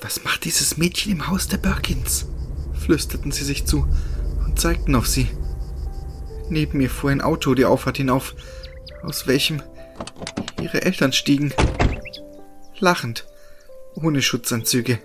Was 0.00 0.24
macht 0.24 0.44
dieses 0.44 0.76
Mädchen 0.76 1.12
im 1.12 1.28
Haus 1.28 1.48
der 1.48 1.58
Birkins? 1.58 2.26
flüsterten 2.72 3.30
sie 3.30 3.44
sich 3.44 3.66
zu 3.66 3.86
und 4.44 4.58
zeigten 4.58 4.94
auf 4.94 5.06
sie. 5.06 5.28
Neben 6.48 6.78
mir 6.78 6.90
fuhr 6.90 7.10
ein 7.10 7.20
Auto 7.20 7.54
die 7.54 7.64
Auffahrt 7.64 7.98
hinauf, 7.98 8.34
aus 9.02 9.26
welchem 9.26 9.62
ihre 10.60 10.82
Eltern 10.82 11.12
stiegen. 11.12 11.52
Lachend, 12.78 13.26
ohne 13.94 14.22
Schutzanzüge, 14.22 14.98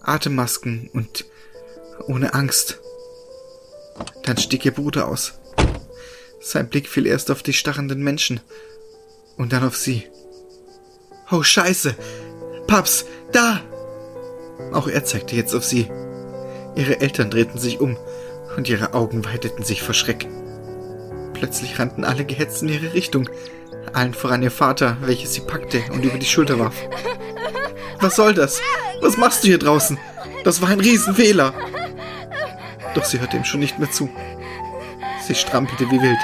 Atemmasken 0.00 0.88
und 0.92 1.24
ohne 2.06 2.34
Angst. 2.34 2.80
Dann 4.24 4.36
stieg 4.36 4.64
ihr 4.64 4.72
Bruder 4.72 5.08
aus. 5.08 5.38
Sein 6.40 6.68
Blick 6.68 6.88
fiel 6.88 7.06
erst 7.06 7.30
auf 7.30 7.42
die 7.42 7.52
starrenden 7.52 8.02
Menschen 8.02 8.40
und 9.36 9.52
dann 9.52 9.64
auf 9.64 9.76
sie. 9.76 10.04
Oh 11.30 11.42
Scheiße! 11.42 11.94
Paps, 12.66 13.06
da! 13.32 13.60
Auch 14.72 14.88
er 14.88 15.04
zeigte 15.04 15.36
jetzt 15.36 15.54
auf 15.54 15.64
sie. 15.64 15.90
Ihre 16.76 17.00
Eltern 17.00 17.30
drehten 17.30 17.58
sich 17.58 17.80
um 17.80 17.96
und 18.56 18.68
ihre 18.68 18.94
Augen 18.94 19.24
weiteten 19.24 19.64
sich 19.64 19.82
vor 19.82 19.94
Schreck. 19.94 20.26
Plötzlich 21.34 21.78
rannten 21.78 22.04
alle 22.04 22.24
gehetzt 22.24 22.62
in 22.62 22.68
ihre 22.68 22.94
Richtung, 22.94 23.28
allen 23.92 24.14
voran 24.14 24.42
ihr 24.42 24.50
Vater, 24.50 24.96
welches 25.02 25.34
sie 25.34 25.40
packte 25.40 25.82
und 25.92 26.04
über 26.04 26.18
die 26.18 26.26
Schulter 26.26 26.58
warf. 26.58 26.74
Was 28.00 28.16
soll 28.16 28.34
das? 28.34 28.60
Was 29.00 29.16
machst 29.16 29.42
du 29.42 29.48
hier 29.48 29.58
draußen? 29.58 29.98
Das 30.44 30.60
war 30.60 30.68
ein 30.68 30.80
Riesenfehler. 30.80 31.54
Doch 32.94 33.04
sie 33.04 33.20
hörte 33.20 33.36
ihm 33.36 33.44
schon 33.44 33.60
nicht 33.60 33.78
mehr 33.78 33.90
zu. 33.90 34.08
Sie 35.26 35.34
strampelte 35.34 35.90
wie 35.90 36.00
wild, 36.00 36.18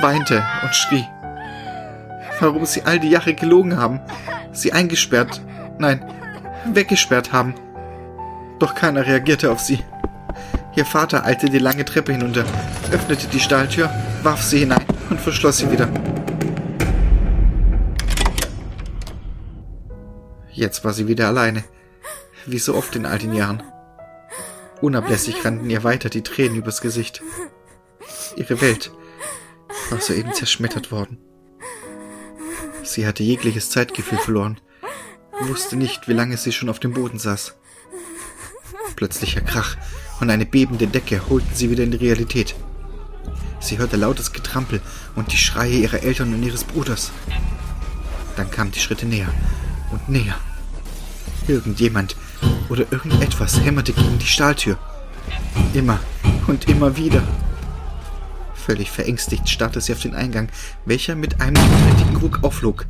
weinte 0.00 0.44
und 0.62 0.74
schrie. 0.74 1.06
Warum 2.40 2.66
sie 2.66 2.82
all 2.82 2.98
die 2.98 3.10
Jahre 3.10 3.34
gelogen 3.34 3.76
haben, 3.76 4.00
sie 4.52 4.72
eingesperrt, 4.72 5.40
nein, 5.78 6.04
weggesperrt 6.66 7.32
haben. 7.32 7.54
Doch 8.58 8.74
keiner 8.74 9.06
reagierte 9.06 9.50
auf 9.50 9.60
sie. 9.60 9.82
Ihr 10.76 10.84
Vater 10.84 11.24
eilte 11.24 11.48
die 11.48 11.58
lange 11.58 11.84
Treppe 11.84 12.12
hinunter, 12.12 12.44
öffnete 12.90 13.28
die 13.28 13.40
Stahltür, 13.40 13.90
warf 14.22 14.42
sie 14.42 14.60
hinein 14.60 14.84
und 15.10 15.20
verschloss 15.20 15.58
sie 15.58 15.70
wieder. 15.70 15.88
Jetzt 20.50 20.84
war 20.84 20.92
sie 20.92 21.08
wieder 21.08 21.28
alleine, 21.28 21.64
wie 22.46 22.58
so 22.58 22.74
oft 22.74 22.94
in 22.96 23.06
all 23.06 23.18
den 23.18 23.34
Jahren. 23.34 23.62
Unablässig 24.84 25.42
rannten 25.42 25.70
ihr 25.70 25.82
weiter 25.82 26.10
die 26.10 26.20
Tränen 26.20 26.58
übers 26.58 26.82
Gesicht. 26.82 27.22
Ihre 28.36 28.60
Welt 28.60 28.92
war 29.88 29.98
soeben 29.98 30.34
zerschmettert 30.34 30.92
worden. 30.92 31.16
Sie 32.82 33.06
hatte 33.06 33.22
jegliches 33.22 33.70
Zeitgefühl 33.70 34.18
verloren, 34.18 34.60
wusste 35.40 35.76
nicht, 35.76 36.06
wie 36.06 36.12
lange 36.12 36.36
sie 36.36 36.52
schon 36.52 36.68
auf 36.68 36.80
dem 36.80 36.92
Boden 36.92 37.18
saß. 37.18 37.54
Plötzlicher 38.94 39.40
Krach 39.40 39.78
und 40.20 40.28
eine 40.28 40.44
bebende 40.44 40.86
Decke 40.86 41.30
holten 41.30 41.54
sie 41.54 41.70
wieder 41.70 41.84
in 41.84 41.92
die 41.92 41.96
Realität. 42.06 42.54
Sie 43.60 43.78
hörte 43.78 43.96
lautes 43.96 44.34
Getrampel 44.34 44.82
und 45.16 45.32
die 45.32 45.38
Schreie 45.38 45.78
ihrer 45.78 46.02
Eltern 46.02 46.34
und 46.34 46.42
ihres 46.42 46.64
Bruders. 46.64 47.10
Dann 48.36 48.50
kamen 48.50 48.72
die 48.72 48.80
Schritte 48.80 49.06
näher 49.06 49.32
und 49.92 50.10
näher. 50.10 50.38
Irgendjemand 51.48 52.16
oder 52.68 52.90
irgendetwas 52.90 53.60
hämmerte 53.60 53.92
gegen 53.92 54.18
die 54.18 54.26
Stahltür. 54.26 54.78
Immer 55.72 56.00
und 56.46 56.68
immer 56.68 56.96
wieder. 56.96 57.22
Völlig 58.54 58.90
verängstigt 58.90 59.48
starrte 59.48 59.80
sie 59.80 59.92
auf 59.92 60.00
den 60.00 60.14
Eingang, 60.14 60.48
welcher 60.84 61.14
mit 61.14 61.40
einem 61.40 61.54
gewaltigen 61.54 62.16
Ruck 62.16 62.38
auflog. 62.42 62.86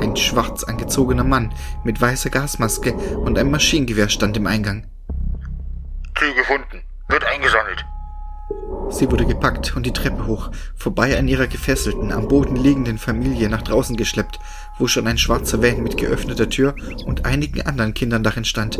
Ein 0.00 0.16
schwarz 0.16 0.64
angezogener 0.64 1.24
Mann 1.24 1.52
mit 1.84 2.00
weißer 2.00 2.30
Gasmaske 2.30 2.92
und 2.92 3.38
einem 3.38 3.50
Maschinengewehr 3.50 4.08
stand 4.08 4.36
im 4.36 4.46
Eingang. 4.46 4.86
Ziel 6.18 6.34
gefunden. 6.34 6.82
Wird 7.08 7.24
eingesammelt. 7.24 7.84
Sie 8.90 9.10
wurde 9.10 9.26
gepackt 9.26 9.74
und 9.76 9.84
die 9.84 9.92
Treppe 9.92 10.26
hoch, 10.26 10.50
vorbei 10.76 11.18
an 11.18 11.26
ihrer 11.26 11.48
gefesselten, 11.48 12.12
am 12.12 12.28
Boden 12.28 12.56
liegenden 12.56 12.98
Familie 12.98 13.48
nach 13.48 13.62
draußen 13.62 13.96
geschleppt, 13.96 14.38
wo 14.78 14.86
schon 14.86 15.06
ein 15.06 15.18
schwarzer 15.18 15.62
Van 15.62 15.82
mit 15.82 15.96
geöffneter 15.96 16.48
Tür 16.48 16.74
und 17.04 17.26
einigen 17.26 17.62
anderen 17.62 17.94
Kindern 17.94 18.22
darin 18.22 18.44
stand. 18.44 18.78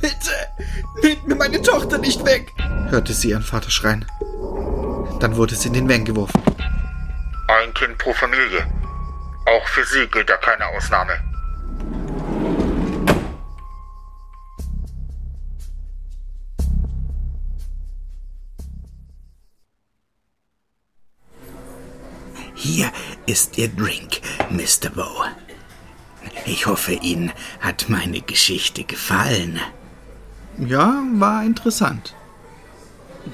Bitte, 0.00 0.34
nehmt 1.02 1.28
mir 1.28 1.36
meine 1.36 1.62
Tochter 1.62 1.98
nicht 1.98 2.24
weg, 2.24 2.52
hörte 2.88 3.12
sie 3.12 3.30
ihren 3.30 3.42
Vater 3.42 3.70
schreien. 3.70 4.04
Dann 5.20 5.36
wurde 5.36 5.54
sie 5.54 5.68
in 5.68 5.74
den 5.74 5.88
Van 5.88 6.04
geworfen. 6.04 6.42
Ein 7.48 7.72
Kind 7.74 7.96
pro 7.98 8.12
Familie. 8.12 8.66
Auch 9.46 9.66
für 9.68 9.84
sie 9.84 10.06
gilt 10.08 10.28
da 10.28 10.36
keine 10.36 10.66
Ausnahme. 10.66 11.12
Hier 22.64 22.90
ist 23.26 23.58
Ihr 23.58 23.68
Drink, 23.68 24.22
Mr. 24.48 24.88
Bow. 24.88 25.26
Ich 26.46 26.64
hoffe, 26.64 26.94
Ihnen 26.94 27.30
hat 27.60 27.90
meine 27.90 28.22
Geschichte 28.22 28.84
gefallen. 28.84 29.60
Ja, 30.56 31.02
war 31.12 31.44
interessant. 31.44 32.14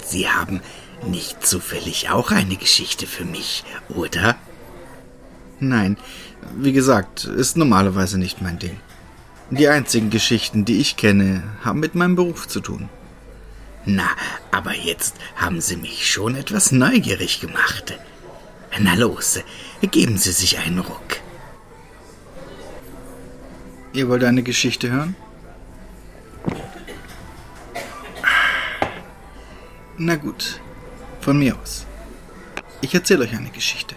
Sie 0.03 0.27
haben 0.27 0.59
nicht 1.07 1.47
zufällig 1.47 2.09
auch 2.09 2.31
eine 2.31 2.57
Geschichte 2.57 3.07
für 3.07 3.23
mich, 3.23 3.63
oder? 3.87 4.35
Nein, 5.61 5.95
wie 6.57 6.73
gesagt, 6.73 7.23
ist 7.23 7.55
normalerweise 7.55 8.17
nicht 8.17 8.41
mein 8.41 8.59
Ding. 8.59 8.81
Die 9.49 9.69
einzigen 9.69 10.09
Geschichten, 10.09 10.65
die 10.65 10.81
ich 10.81 10.97
kenne, 10.97 11.43
haben 11.63 11.79
mit 11.79 11.95
meinem 11.95 12.17
Beruf 12.17 12.49
zu 12.49 12.59
tun. 12.59 12.89
Na, 13.85 14.09
aber 14.51 14.75
jetzt 14.75 15.15
haben 15.37 15.61
Sie 15.61 15.77
mich 15.77 16.11
schon 16.11 16.35
etwas 16.35 16.73
neugierig 16.73 17.39
gemacht. 17.39 17.97
Na 18.79 18.95
los, 18.95 19.39
geben 19.81 20.17
Sie 20.17 20.31
sich 20.31 20.57
einen 20.57 20.79
Ruck. 20.79 21.19
Ihr 23.93 24.07
wollt 24.07 24.23
eine 24.23 24.43
Geschichte 24.43 24.89
hören? 24.89 25.15
Na 29.97 30.15
gut, 30.15 30.61
von 31.19 31.37
mir 31.37 31.57
aus. 31.59 31.85
Ich 32.79 32.95
erzähle 32.95 33.25
euch 33.25 33.35
eine 33.35 33.49
Geschichte. 33.49 33.95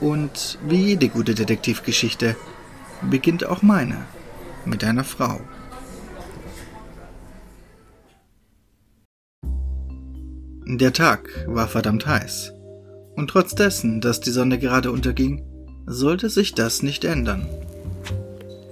Und 0.00 0.58
wie 0.66 0.82
jede 0.86 1.08
gute 1.08 1.34
Detektivgeschichte 1.34 2.36
beginnt 3.02 3.44
auch 3.44 3.62
meine 3.62 4.06
mit 4.64 4.84
einer 4.84 5.04
Frau. 5.04 5.40
Der 10.64 10.92
Tag 10.92 11.28
war 11.46 11.66
verdammt 11.66 12.06
heiß. 12.06 12.52
Und 13.20 13.28
trotz 13.28 13.54
dessen, 13.54 14.00
dass 14.00 14.20
die 14.20 14.30
Sonne 14.30 14.58
gerade 14.58 14.90
unterging, 14.90 15.42
sollte 15.84 16.30
sich 16.30 16.54
das 16.54 16.82
nicht 16.82 17.04
ändern. 17.04 17.46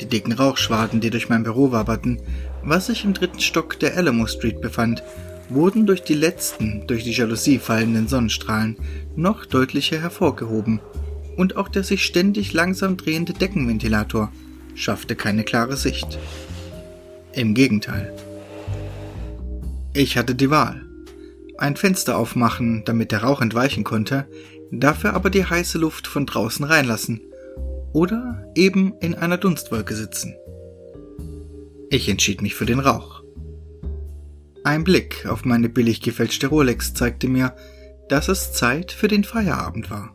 Die 0.01 0.07
dicken 0.07 0.33
Rauchschwaden, 0.33 1.03
die 1.03 1.11
durch 1.11 1.29
mein 1.29 1.43
Büro 1.43 1.71
waberten, 1.71 2.19
was 2.65 2.87
sich 2.87 3.05
im 3.05 3.13
dritten 3.13 3.41
Stock 3.41 3.79
der 3.79 3.95
Alamo 3.99 4.27
Street 4.27 4.63
befand, 4.63 5.03
wurden 5.51 5.85
durch 5.85 6.03
die 6.03 6.15
letzten, 6.15 6.87
durch 6.87 7.05
die 7.05 7.13
Jalousie 7.13 7.59
fallenden 7.59 8.09
Sonnenstrahlen 8.09 8.77
noch 9.17 9.45
deutlicher 9.45 10.01
hervorgehoben, 10.01 10.81
und 11.37 11.57
auch 11.59 11.69
der 11.69 11.85
sich 11.85 12.03
ständig 12.03 12.55
langsam 12.55 12.97
drehende 12.97 13.35
Deckenventilator 13.35 14.33
schaffte 14.75 15.15
keine 15.15 15.45
klare 15.45 15.77
Sicht. 15.77 16.19
Im 17.35 17.53
Gegenteil. 17.53 18.15
Ich 19.93 20.17
hatte 20.17 20.35
die 20.35 20.49
Wahl 20.49 20.88
ein 21.59 21.77
Fenster 21.77 22.17
aufmachen, 22.17 22.85
damit 22.85 23.13
der 23.13 23.23
Rauch 23.23 23.41
entweichen 23.41 23.85
konnte, 23.85 24.27
dafür 24.71 25.15
aber 25.15 25.29
die 25.29 25.45
heiße 25.45 25.79
Luft 25.79 26.07
von 26.07 26.25
draußen 26.25 26.65
reinlassen 26.65 27.21
oder 27.93 28.51
eben 28.55 28.95
in 29.01 29.15
einer 29.15 29.39
Dunstwolke 29.39 29.95
sitzen. 29.95 30.37
Ich 31.91 32.09
entschied 32.09 32.43
mich 32.43 32.55
für 32.55 32.67
den 32.67 32.81
Rauch. 32.81 33.23
Ein 34.63 34.85
Blick 34.85 35.27
auf 35.27 35.45
meine 35.45 35.69
billig 35.69 36.01
gefälschte 36.01 36.49
Rolex 36.49 36.95
zeigte 36.95 37.29
mir, 37.29 37.57
dass 38.09 38.29
es 38.29 38.53
Zeit 38.53 38.93
für 38.93 39.09
den 39.09 39.25
Feierabend 39.25 39.91
war. 39.91 40.15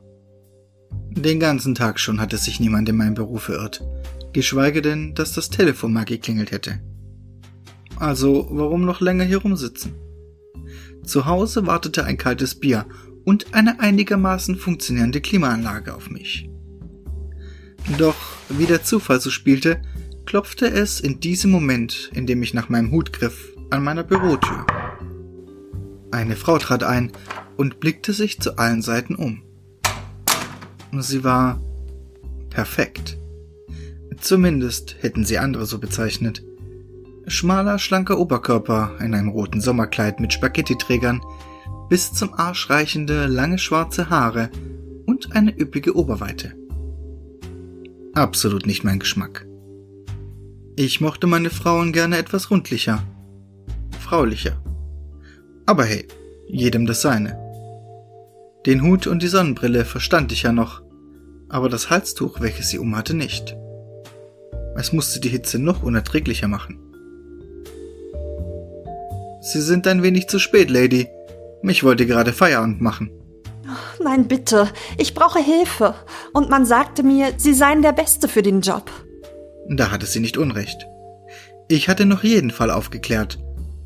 Den 1.10 1.40
ganzen 1.40 1.76
Tag 1.76 2.00
schon 2.00 2.20
hatte 2.20 2.38
sich 2.38 2.60
niemand 2.60 2.90
in 2.90 2.98
meinem 2.98 3.16
Büro 3.16 3.38
verirrt, 3.38 3.84
geschweige 4.32 4.82
denn, 4.82 5.14
dass 5.16 5.34
das 5.34 5.50
Telefon 5.50 5.94
mal 5.94 6.06
geklingelt 6.06 6.52
hätte. 6.52 6.80
Also 7.98 8.48
warum 8.52 8.86
noch 8.86 9.02
länger 9.02 9.24
hier 9.24 9.40
rumsitzen? 9.40 9.94
Zu 11.04 11.26
Hause 11.26 11.68
wartete 11.68 12.06
ein 12.06 12.18
kaltes 12.18 12.56
Bier 12.56 12.86
und 13.26 13.54
eine 13.54 13.80
einigermaßen 13.80 14.56
funktionierende 14.56 15.22
Klimaanlage 15.22 15.94
auf 15.94 16.10
mich. 16.10 16.50
Doch 17.98 18.16
wie 18.50 18.66
der 18.66 18.84
Zufall 18.84 19.20
so 19.20 19.30
spielte, 19.30 19.82
klopfte 20.26 20.68
es 20.68 21.00
in 21.00 21.20
diesem 21.20 21.52
Moment, 21.52 22.10
in 22.14 22.26
dem 22.26 22.42
ich 22.44 22.54
nach 22.54 22.70
meinem 22.70 22.92
Hut 22.92 23.12
griff, 23.12 23.54
an 23.70 23.84
meiner 23.84 24.04
Bürotür. 24.04 24.66
Eine 26.12 26.36
Frau 26.36 26.58
trat 26.58 26.84
ein 26.84 27.12
und 27.58 27.80
blickte 27.80 28.14
sich 28.14 28.40
zu 28.40 28.58
allen 28.58 28.82
Seiten 28.82 29.16
um. 29.16 29.44
Sie 31.00 31.24
war 31.24 31.62
perfekt. 32.50 33.18
Zumindest 34.20 34.96
hätten 35.02 35.26
sie 35.26 35.40
andere 35.40 35.66
so 35.66 35.80
bezeichnet. 35.80 36.44
Schmaler, 37.28 37.80
schlanker 37.80 38.20
Oberkörper 38.20 38.98
in 39.00 39.14
einem 39.14 39.30
roten 39.30 39.62
Sommerkleid 39.62 40.20
mit 40.20 40.34
Spaghettiträgern, 40.34 41.22
bis 41.90 42.12
zum 42.12 42.34
Arsch 42.34 42.70
reichende, 42.70 43.28
lange 43.28 43.58
schwarze 43.58 44.10
Haare 44.10 44.50
und 45.06 45.34
eine 45.34 45.58
üppige 45.58 45.96
Oberweite. 45.96 46.54
Absolut 48.14 48.66
nicht 48.66 48.84
mein 48.84 49.00
Geschmack. 49.00 49.46
Ich 50.76 51.02
mochte 51.02 51.28
meine 51.28 51.50
Frauen 51.50 51.94
gerne 51.94 52.18
etwas 52.18 52.52
rundlicher, 52.52 53.04
fraulicher. 54.00 54.62
Aber 55.66 55.86
hey, 55.86 56.08
jedem 56.48 56.86
das 56.86 57.02
seine. 57.02 57.40
Den 58.66 58.82
Hut 58.82 59.08
und 59.08 59.24
die 59.24 59.28
Sonnenbrille 59.28 59.86
verstand 59.86 60.32
ich 60.32 60.44
ja 60.44 60.52
noch, 60.52 60.82
aber 61.48 61.70
das 61.70 61.90
Halstuch, 61.90 62.42
welches 62.42 62.70
sie 62.70 62.80
umhatte, 62.80 63.14
nicht. 63.14 63.56
Es 64.76 64.92
musste 64.92 65.20
die 65.20 65.30
Hitze 65.30 65.60
noch 65.60 65.84
unerträglicher 65.84 66.48
machen. 66.48 66.83
Sie 69.44 69.62
sind 69.62 69.88
ein 69.88 70.04
wenig 70.04 70.30
zu 70.30 70.40
spät, 70.40 70.70
Lady. 70.70 71.10
Ich 71.64 71.84
wollte 71.84 72.06
gerade 72.06 72.32
Feierabend 72.32 72.80
machen. 72.80 73.12
Nein, 74.02 74.30
bitte. 74.30 74.70
Ich 74.98 75.14
brauche 75.14 75.40
Hilfe. 75.40 75.96
Und 76.32 76.50
man 76.50 76.66
sagte 76.66 77.04
mir, 77.04 77.34
Sie 77.36 77.54
seien 77.54 77.82
der 77.82 77.92
Beste 77.92 78.30
für 78.30 78.42
den 78.42 78.62
Job. 78.62 78.90
Da 79.68 79.92
hatte 79.92 80.06
sie 80.06 80.22
nicht 80.22 80.38
Unrecht. 80.38 80.88
Ich 81.68 81.90
hatte 81.90 82.06
noch 82.06 82.24
jeden 82.24 82.52
Fall 82.52 82.72
aufgeklärt. 82.72 83.38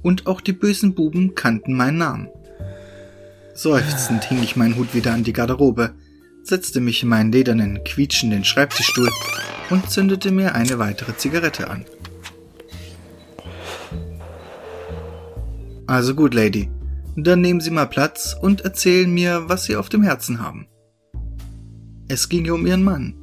Und 0.04 0.28
auch 0.28 0.42
die 0.42 0.54
bösen 0.54 0.94
Buben 0.94 1.34
kannten 1.34 1.74
meinen 1.74 1.98
Namen. 1.98 2.30
Seufzend 3.56 4.26
hing 4.26 4.44
ich 4.44 4.56
meinen 4.56 4.76
Hut 4.76 4.94
wieder 4.94 5.14
an 5.14 5.24
die 5.24 5.34
Garderobe, 5.34 5.96
setzte 6.44 6.82
mich 6.82 7.02
in 7.02 7.10
meinen 7.10 7.32
ledernen, 7.32 7.84
quietschenden 7.84 8.44
Schreibtischstuhl 8.44 9.10
und 9.72 9.90
zündete 9.90 10.30
mir 10.30 10.54
eine 10.54 10.78
weitere 10.78 11.18
Zigarette 11.18 11.68
an. 11.68 11.84
Also 15.88 16.14
gut, 16.14 16.34
Lady, 16.34 16.70
dann 17.16 17.42
nehmen 17.42 17.62
Sie 17.62 17.72
mal 17.72 17.86
Platz 17.86 18.36
und 18.40 18.62
erzählen 18.62 19.12
mir, 19.12 19.46
was 19.48 19.64
Sie 19.64 19.76
auf 19.78 19.90
dem 19.90 20.04
Herzen 20.04 20.42
haben. 20.42 20.68
Es 22.10 22.30
ging 22.30 22.50
um 22.52 22.68
Ihren 22.68 22.84
Mann. 22.84 23.16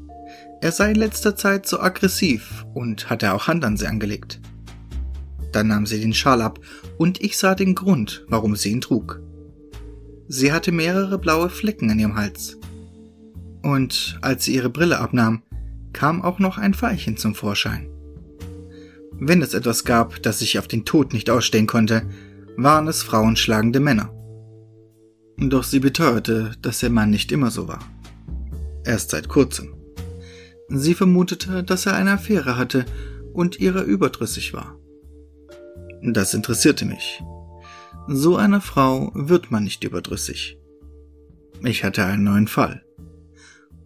Er 0.63 0.73
sei 0.73 0.93
in 0.93 0.97
letzter 0.97 1.37
Zeit 1.37 1.67
so 1.67 1.79
aggressiv 1.79 2.65
und 2.73 3.11
hatte 3.11 3.35
auch 3.35 3.49
Hand 3.49 3.67
an 3.67 3.77
sie 3.77 3.87
angelegt. 3.87 4.41
Dann 5.53 5.69
nahm 5.69 5.85
sie 5.85 6.01
den 6.01 6.15
Schal 6.15 6.41
ab 6.41 6.59
und 6.97 7.23
ich 7.23 7.37
sah 7.37 7.55
den 7.55 7.75
Grund, 7.75 8.25
warum 8.29 8.57
sie 8.57 8.71
ihn 8.71 8.81
trug. 8.81 9.21
Sie 10.27 10.53
hatte 10.53 10.73
mehrere 10.73 11.19
blaue 11.19 11.51
Flecken 11.51 11.91
an 11.91 11.99
ihrem 11.99 12.17
Hals. 12.17 12.57
Und 13.63 14.19
als 14.23 14.47
sie 14.47 14.55
ihre 14.55 14.71
Brille 14.71 15.01
abnahm, 15.01 15.43
kam 15.93 16.23
auch 16.23 16.39
noch 16.39 16.57
ein 16.57 16.73
Veilchen 16.73 17.19
zum 17.19 17.35
Vorschein. 17.35 17.91
Wenn 19.13 19.43
es 19.43 19.53
etwas 19.53 19.85
gab, 19.85 20.23
das 20.23 20.41
ich 20.41 20.59
auf 20.59 20.67
den 20.67 20.87
Tod 20.87 21.13
nicht 21.13 21.29
ausstehen 21.29 21.67
konnte, 21.67 22.09
waren 22.57 22.89
es 22.89 23.03
frauenschlagende 23.03 23.81
Männer. 23.81 24.11
Doch 25.39 25.65
sie 25.65 25.81
beteuerte, 25.81 26.53
dass 26.63 26.83
ihr 26.83 26.91
Mann 26.91 27.11
nicht 27.11 27.33
immer 27.33 27.51
so 27.51 27.67
war. 27.67 27.81
Erst 28.85 29.11
seit 29.11 29.29
kurzem. 29.29 29.75
Sie 30.69 30.95
vermutete, 30.95 31.65
dass 31.65 31.87
er 31.87 31.95
eine 31.95 32.13
Affäre 32.13 32.57
hatte 32.57 32.87
und 33.33 33.59
ihrer 33.59 33.83
überdrüssig 33.83 34.55
war. 34.55 34.79
Das 36.03 36.35
interessierte 36.35 36.85
mich. 36.85 37.23
So 38.07 38.37
einer 38.37 38.61
Frau 38.61 39.11
wird 39.15 39.51
man 39.51 39.65
nicht 39.65 39.83
überdrüssig. 39.85 40.59
Ich 41.63 41.85
hatte 41.85 42.05
einen 42.05 42.25
neuen 42.25 42.49
Fall. 42.49 42.85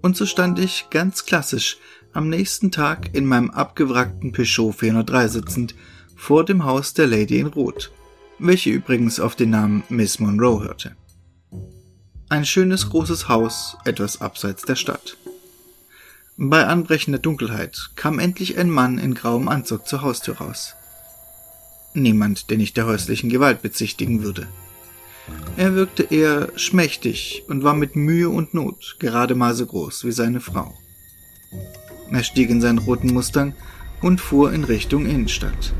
Und 0.02 0.16
so 0.16 0.26
stand 0.26 0.58
ich 0.58 0.88
ganz 0.90 1.24
klassisch 1.24 1.78
am 2.12 2.28
nächsten 2.28 2.70
Tag 2.70 3.14
in 3.14 3.26
meinem 3.26 3.50
abgewrackten 3.50 4.32
Peugeot 4.32 4.72
403 4.72 5.28
sitzend 5.28 5.74
vor 6.16 6.44
dem 6.44 6.64
Haus 6.64 6.94
der 6.94 7.06
Lady 7.06 7.38
in 7.38 7.46
Rot, 7.46 7.92
welche 8.38 8.70
übrigens 8.70 9.20
auf 9.20 9.36
den 9.36 9.50
Namen 9.50 9.84
Miss 9.88 10.18
Monroe 10.18 10.62
hörte. 10.64 10.96
Ein 12.28 12.44
schönes 12.44 12.90
großes 12.90 13.28
Haus, 13.28 13.76
etwas 13.84 14.20
abseits 14.20 14.62
der 14.62 14.76
Stadt. 14.76 15.16
Bei 16.36 16.66
anbrechender 16.66 17.18
Dunkelheit 17.18 17.90
kam 17.96 18.18
endlich 18.18 18.58
ein 18.58 18.70
Mann 18.70 18.98
in 18.98 19.14
grauem 19.14 19.48
Anzug 19.48 19.88
zur 19.88 20.02
Haustür 20.02 20.36
raus. 20.36 20.74
Niemand, 21.94 22.50
den 22.50 22.60
ich 22.60 22.74
der 22.74 22.86
häuslichen 22.86 23.28
Gewalt 23.28 23.62
bezichtigen 23.62 24.22
würde. 24.22 24.46
Er 25.56 25.74
wirkte 25.74 26.04
eher 26.04 26.48
schmächtig 26.56 27.44
und 27.48 27.64
war 27.64 27.74
mit 27.74 27.96
Mühe 27.96 28.28
und 28.28 28.54
Not 28.54 28.96
gerade 28.98 29.34
mal 29.34 29.54
so 29.54 29.66
groß 29.66 30.04
wie 30.04 30.12
seine 30.12 30.40
Frau. 30.40 30.74
Er 32.10 32.22
stieg 32.22 32.50
in 32.50 32.60
seinen 32.60 32.78
roten 32.78 33.12
Mustang 33.12 33.54
und 34.00 34.20
fuhr 34.20 34.52
in 34.52 34.64
Richtung 34.64 35.06
Innenstadt. 35.06 35.74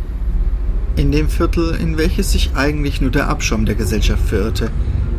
In 0.98 1.12
dem 1.12 1.28
Viertel, 1.28 1.76
in 1.76 1.96
welches 1.96 2.32
sich 2.32 2.56
eigentlich 2.56 3.00
nur 3.00 3.12
der 3.12 3.28
Abschaum 3.28 3.64
der 3.64 3.76
Gesellschaft 3.76 4.28
verirrte, 4.28 4.68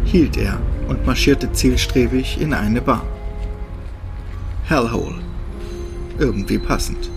hielt 0.03 0.35
er 0.35 0.59
und 0.89 1.05
marschierte 1.05 1.53
zielstrebig 1.53 2.41
in 2.41 2.53
eine 2.53 2.81
Bar. 2.81 3.05
Hellhole. 4.65 5.21
Irgendwie 6.17 6.57
passend. 6.57 7.09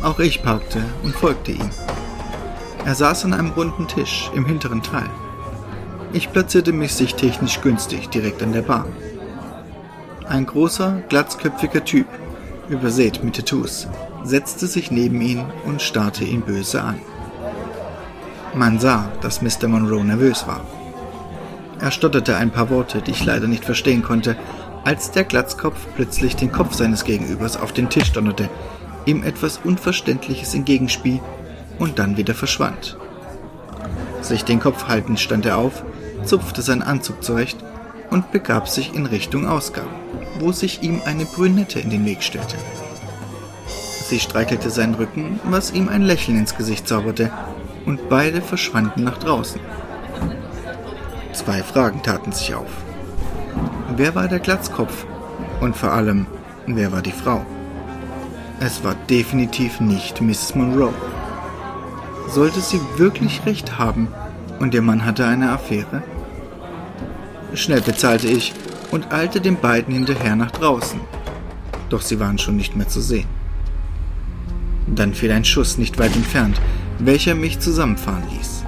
Auch 0.00 0.20
ich 0.20 0.44
parkte 0.44 0.80
und 1.02 1.16
folgte 1.16 1.50
ihm. 1.50 1.68
Er 2.84 2.94
saß 2.94 3.24
an 3.24 3.32
einem 3.32 3.50
runden 3.50 3.88
Tisch 3.88 4.30
im 4.36 4.46
hinteren 4.46 4.84
Teil. 4.84 5.10
Ich 6.12 6.30
platzierte 6.30 6.72
mich 6.72 6.94
sichttechnisch 6.94 7.62
günstig 7.62 8.10
direkt 8.10 8.44
an 8.44 8.52
der 8.52 8.62
Bar. 8.62 8.86
Ein 10.28 10.46
großer, 10.46 11.02
glatzköpfiger 11.08 11.84
Typ, 11.84 12.06
übersät 12.68 13.24
mit 13.24 13.34
Tattoos, 13.34 13.88
setzte 14.22 14.68
sich 14.68 14.92
neben 14.92 15.20
ihn 15.20 15.42
und 15.64 15.82
starrte 15.82 16.22
ihn 16.22 16.42
böse 16.42 16.80
an. 16.80 17.00
Man 18.56 18.80
sah, 18.80 19.12
dass 19.20 19.42
Mr. 19.42 19.68
Monroe 19.68 20.02
nervös 20.02 20.46
war. 20.46 20.64
Er 21.78 21.90
stotterte 21.90 22.38
ein 22.38 22.50
paar 22.50 22.70
Worte, 22.70 23.02
die 23.02 23.10
ich 23.10 23.22
leider 23.22 23.48
nicht 23.48 23.66
verstehen 23.66 24.02
konnte, 24.02 24.34
als 24.82 25.10
der 25.10 25.24
Glatzkopf 25.24 25.76
plötzlich 25.94 26.36
den 26.36 26.50
Kopf 26.50 26.72
seines 26.72 27.04
Gegenübers 27.04 27.58
auf 27.58 27.72
den 27.72 27.90
Tisch 27.90 28.12
donnerte, 28.12 28.48
ihm 29.04 29.22
etwas 29.24 29.60
Unverständliches 29.62 30.54
entgegenspie 30.54 31.20
und 31.78 31.98
dann 31.98 32.16
wieder 32.16 32.32
verschwand. 32.32 32.96
Sich 34.22 34.42
den 34.42 34.58
Kopf 34.58 34.88
haltend 34.88 35.20
stand 35.20 35.44
er 35.44 35.58
auf, 35.58 35.84
zupfte 36.24 36.62
seinen 36.62 36.82
Anzug 36.82 37.22
zurecht 37.22 37.58
und 38.08 38.32
begab 38.32 38.70
sich 38.70 38.94
in 38.94 39.04
Richtung 39.04 39.46
Ausgang, 39.46 39.88
wo 40.38 40.52
sich 40.52 40.82
ihm 40.82 41.02
eine 41.04 41.26
Brünette 41.26 41.78
in 41.78 41.90
den 41.90 42.06
Weg 42.06 42.22
stellte. 42.22 42.56
Sie 44.08 44.18
streichelte 44.18 44.70
seinen 44.70 44.94
Rücken, 44.94 45.40
was 45.44 45.72
ihm 45.72 45.90
ein 45.90 46.02
Lächeln 46.02 46.38
ins 46.38 46.56
Gesicht 46.56 46.88
zauberte, 46.88 47.30
und 47.86 48.08
beide 48.08 48.42
verschwanden 48.42 49.04
nach 49.04 49.18
draußen. 49.18 49.60
Zwei 51.32 51.62
Fragen 51.62 52.02
taten 52.02 52.32
sich 52.32 52.54
auf. 52.54 52.70
Wer 53.96 54.14
war 54.14 54.28
der 54.28 54.40
Glatzkopf? 54.40 55.06
Und 55.60 55.76
vor 55.76 55.92
allem, 55.92 56.26
wer 56.66 56.92
war 56.92 57.02
die 57.02 57.12
Frau? 57.12 57.46
Es 58.60 58.82
war 58.84 58.94
definitiv 59.08 59.80
nicht 59.80 60.20
Mrs. 60.20 60.54
Monroe. 60.54 60.92
Sollte 62.28 62.60
sie 62.60 62.80
wirklich 62.96 63.46
recht 63.46 63.78
haben 63.78 64.08
und 64.58 64.74
ihr 64.74 64.82
Mann 64.82 65.04
hatte 65.04 65.26
eine 65.26 65.52
Affäre? 65.52 66.02
Schnell 67.54 67.80
bezahlte 67.80 68.28
ich 68.28 68.52
und 68.90 69.12
eilte 69.12 69.40
den 69.40 69.56
beiden 69.56 69.94
hinterher 69.94 70.36
nach 70.36 70.50
draußen. 70.50 71.00
Doch 71.88 72.00
sie 72.00 72.18
waren 72.18 72.38
schon 72.38 72.56
nicht 72.56 72.76
mehr 72.76 72.88
zu 72.88 73.00
sehen. 73.00 73.28
Dann 74.86 75.14
fiel 75.14 75.32
ein 75.32 75.44
Schuss 75.44 75.78
nicht 75.78 75.98
weit 75.98 76.16
entfernt, 76.16 76.60
welcher 76.98 77.34
mich 77.34 77.58
zusammenfahren 77.58 78.24
ließ. 78.30 78.64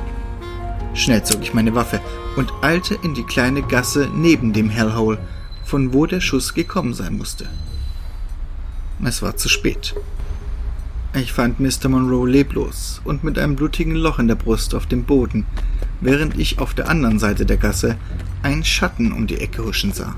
Schnell 0.95 1.23
zog 1.25 1.43
ich 1.43 1.55
meine 1.55 1.75
Waffe 1.75 2.01
und 2.37 2.53
eilte 2.63 2.97
in 3.03 3.15
die 3.15 3.25
kleine 3.25 3.63
Gasse 3.63 4.09
neben 4.15 4.53
dem 4.53 4.71
Hellhole, 4.71 5.19
von 5.65 5.93
wo 5.93 6.07
der 6.07 6.21
Schuss 6.21 6.55
gekommen 6.55 6.95
sein 6.95 7.17
musste. 7.17 7.49
Es 9.05 9.23
war 9.23 9.37
zu 9.37 9.49
spät. 9.49 9.95
Ich 11.15 11.33
fand 11.33 11.61
Mr. 11.61 11.89
Monroe 11.89 12.29
leblos 12.29 13.01
und 13.05 13.25
mit 13.25 13.39
einem 13.39 13.57
blutigen 13.57 13.95
Loch 13.95 14.19
in 14.19 14.29
der 14.29 14.35
Brust 14.35 14.75
auf 14.75 14.87
dem 14.87 15.05
Boden, 15.05 15.47
während 16.01 16.39
ich 16.39 16.59
auf 16.59 16.75
der 16.75 16.89
anderen 16.89 17.19
Seite 17.19 17.47
der 17.47 17.57
Gasse 17.57 17.97
einen 18.43 18.65
Schatten 18.65 19.13
um 19.13 19.27
die 19.27 19.39
Ecke 19.39 19.65
huschen 19.65 19.93
sah. 19.93 20.17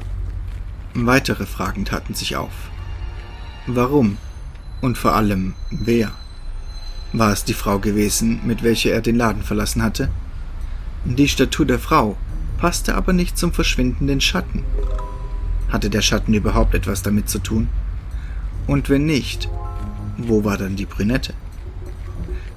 Weitere 0.94 1.46
Fragen 1.46 1.84
taten 1.84 2.14
sich 2.14 2.36
auf. 2.36 2.52
Warum? 3.66 4.16
Und 4.80 4.98
vor 4.98 5.14
allem, 5.14 5.54
wer? 5.70 6.10
War 7.12 7.32
es 7.32 7.44
die 7.44 7.54
Frau 7.54 7.80
gewesen, 7.80 8.40
mit 8.44 8.62
welcher 8.62 8.92
er 8.92 9.00
den 9.00 9.16
Laden 9.16 9.42
verlassen 9.42 9.82
hatte? 9.82 10.10
Die 11.04 11.26
Statur 11.26 11.66
der 11.66 11.80
Frau 11.80 12.16
passte 12.58 12.94
aber 12.94 13.12
nicht 13.12 13.36
zum 13.36 13.52
verschwindenden 13.52 14.20
Schatten. 14.20 14.64
Hatte 15.70 15.90
der 15.90 16.02
Schatten 16.02 16.34
überhaupt 16.34 16.74
etwas 16.74 17.02
damit 17.02 17.28
zu 17.28 17.40
tun? 17.40 17.68
Und 18.68 18.88
wenn 18.88 19.06
nicht, 19.06 19.48
wo 20.18 20.44
war 20.44 20.56
dann 20.56 20.76
die 20.76 20.86
Brünette? 20.86 21.34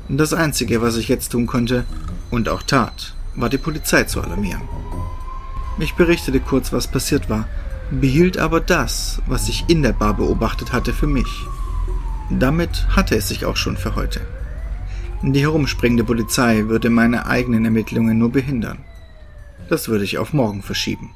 Das 0.07 0.33
Einzige, 0.33 0.81
was 0.81 0.97
ich 0.97 1.07
jetzt 1.07 1.31
tun 1.31 1.47
konnte 1.47 1.85
und 2.29 2.47
auch 2.47 2.61
tat, 2.61 3.15
war 3.35 3.49
die 3.49 3.57
Polizei 3.57 4.03
zu 4.03 4.21
alarmieren. 4.21 4.61
Ich 5.79 5.95
berichtete 5.95 6.39
kurz, 6.39 6.71
was 6.71 6.87
passiert 6.87 7.29
war, 7.29 7.47
behielt 7.89 8.37
aber 8.37 8.59
das, 8.59 9.19
was 9.25 9.49
ich 9.49 9.65
in 9.67 9.81
der 9.81 9.93
Bar 9.93 10.13
beobachtet 10.13 10.73
hatte, 10.73 10.93
für 10.93 11.07
mich. 11.07 11.47
Damit 12.29 12.87
hatte 12.89 13.15
es 13.15 13.29
sich 13.29 13.45
auch 13.45 13.57
schon 13.57 13.77
für 13.77 13.95
heute. 13.95 14.21
Die 15.25 15.39
herumspringende 15.39 16.03
Polizei 16.03 16.65
würde 16.67 16.89
meine 16.89 17.25
eigenen 17.25 17.63
Ermittlungen 17.63 18.17
nur 18.17 18.29
behindern. 18.29 18.83
Das 19.69 19.87
würde 19.87 20.03
ich 20.03 20.17
auf 20.17 20.33
morgen 20.33 20.61
verschieben. 20.61 21.15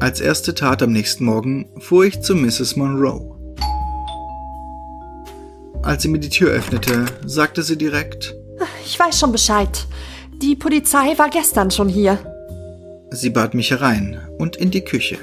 Als 0.00 0.20
erste 0.20 0.54
Tat 0.54 0.82
am 0.82 0.92
nächsten 0.92 1.24
Morgen 1.24 1.66
fuhr 1.78 2.04
ich 2.04 2.20
zu 2.20 2.34
Mrs. 2.34 2.76
Monroe. 2.76 3.36
Als 5.82 6.02
sie 6.02 6.08
mir 6.08 6.18
die 6.18 6.28
Tür 6.28 6.50
öffnete, 6.50 7.06
sagte 7.26 7.62
sie 7.62 7.78
direkt 7.78 8.34
Ich 8.84 8.98
weiß 8.98 9.18
schon 9.20 9.32
Bescheid. 9.32 9.86
Die 10.42 10.56
Polizei 10.56 11.16
war 11.16 11.30
gestern 11.30 11.70
schon 11.70 11.88
hier. 11.88 12.18
Sie 13.10 13.30
bat 13.30 13.54
mich 13.54 13.70
herein 13.70 14.20
und 14.38 14.56
in 14.56 14.70
die 14.70 14.84
Küche. 14.84 15.18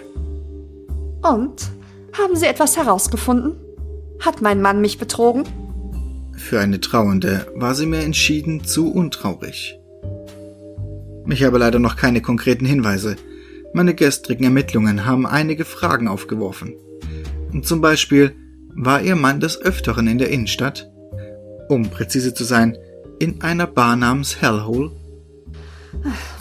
Und? 1.26 1.72
Haben 2.18 2.36
Sie 2.36 2.46
etwas 2.46 2.78
herausgefunden? 2.78 3.56
Hat 4.20 4.42
mein 4.42 4.62
Mann 4.62 4.80
mich 4.80 4.98
betrogen? 5.00 5.44
Für 6.38 6.60
eine 6.60 6.80
Trauernde 6.80 7.48
war 7.56 7.74
sie 7.74 7.86
mir 7.86 8.04
entschieden 8.04 8.64
zu 8.64 8.92
untraurig. 8.92 9.80
Ich 11.28 11.44
habe 11.44 11.58
leider 11.58 11.80
noch 11.80 11.96
keine 11.96 12.22
konkreten 12.22 12.66
Hinweise, 12.66 13.16
meine 13.74 13.94
gestrigen 13.94 14.46
Ermittlungen 14.46 15.06
haben 15.06 15.26
einige 15.26 15.66
Fragen 15.66 16.08
aufgeworfen. 16.08 16.76
Zum 17.64 17.82
Beispiel, 17.82 18.34
war 18.74 19.02
Ihr 19.02 19.18
Mann 19.18 19.40
des 19.40 19.60
Öfteren 19.60 20.08
in 20.08 20.18
der 20.18 20.30
Innenstadt? 20.30 20.90
Um 21.68 21.90
präzise 21.90 22.34
zu 22.34 22.44
sein, 22.44 22.78
in 23.20 23.42
einer 23.42 23.68
Bar 23.68 23.96
namens 23.96 24.42
Hellhole. 24.42 24.92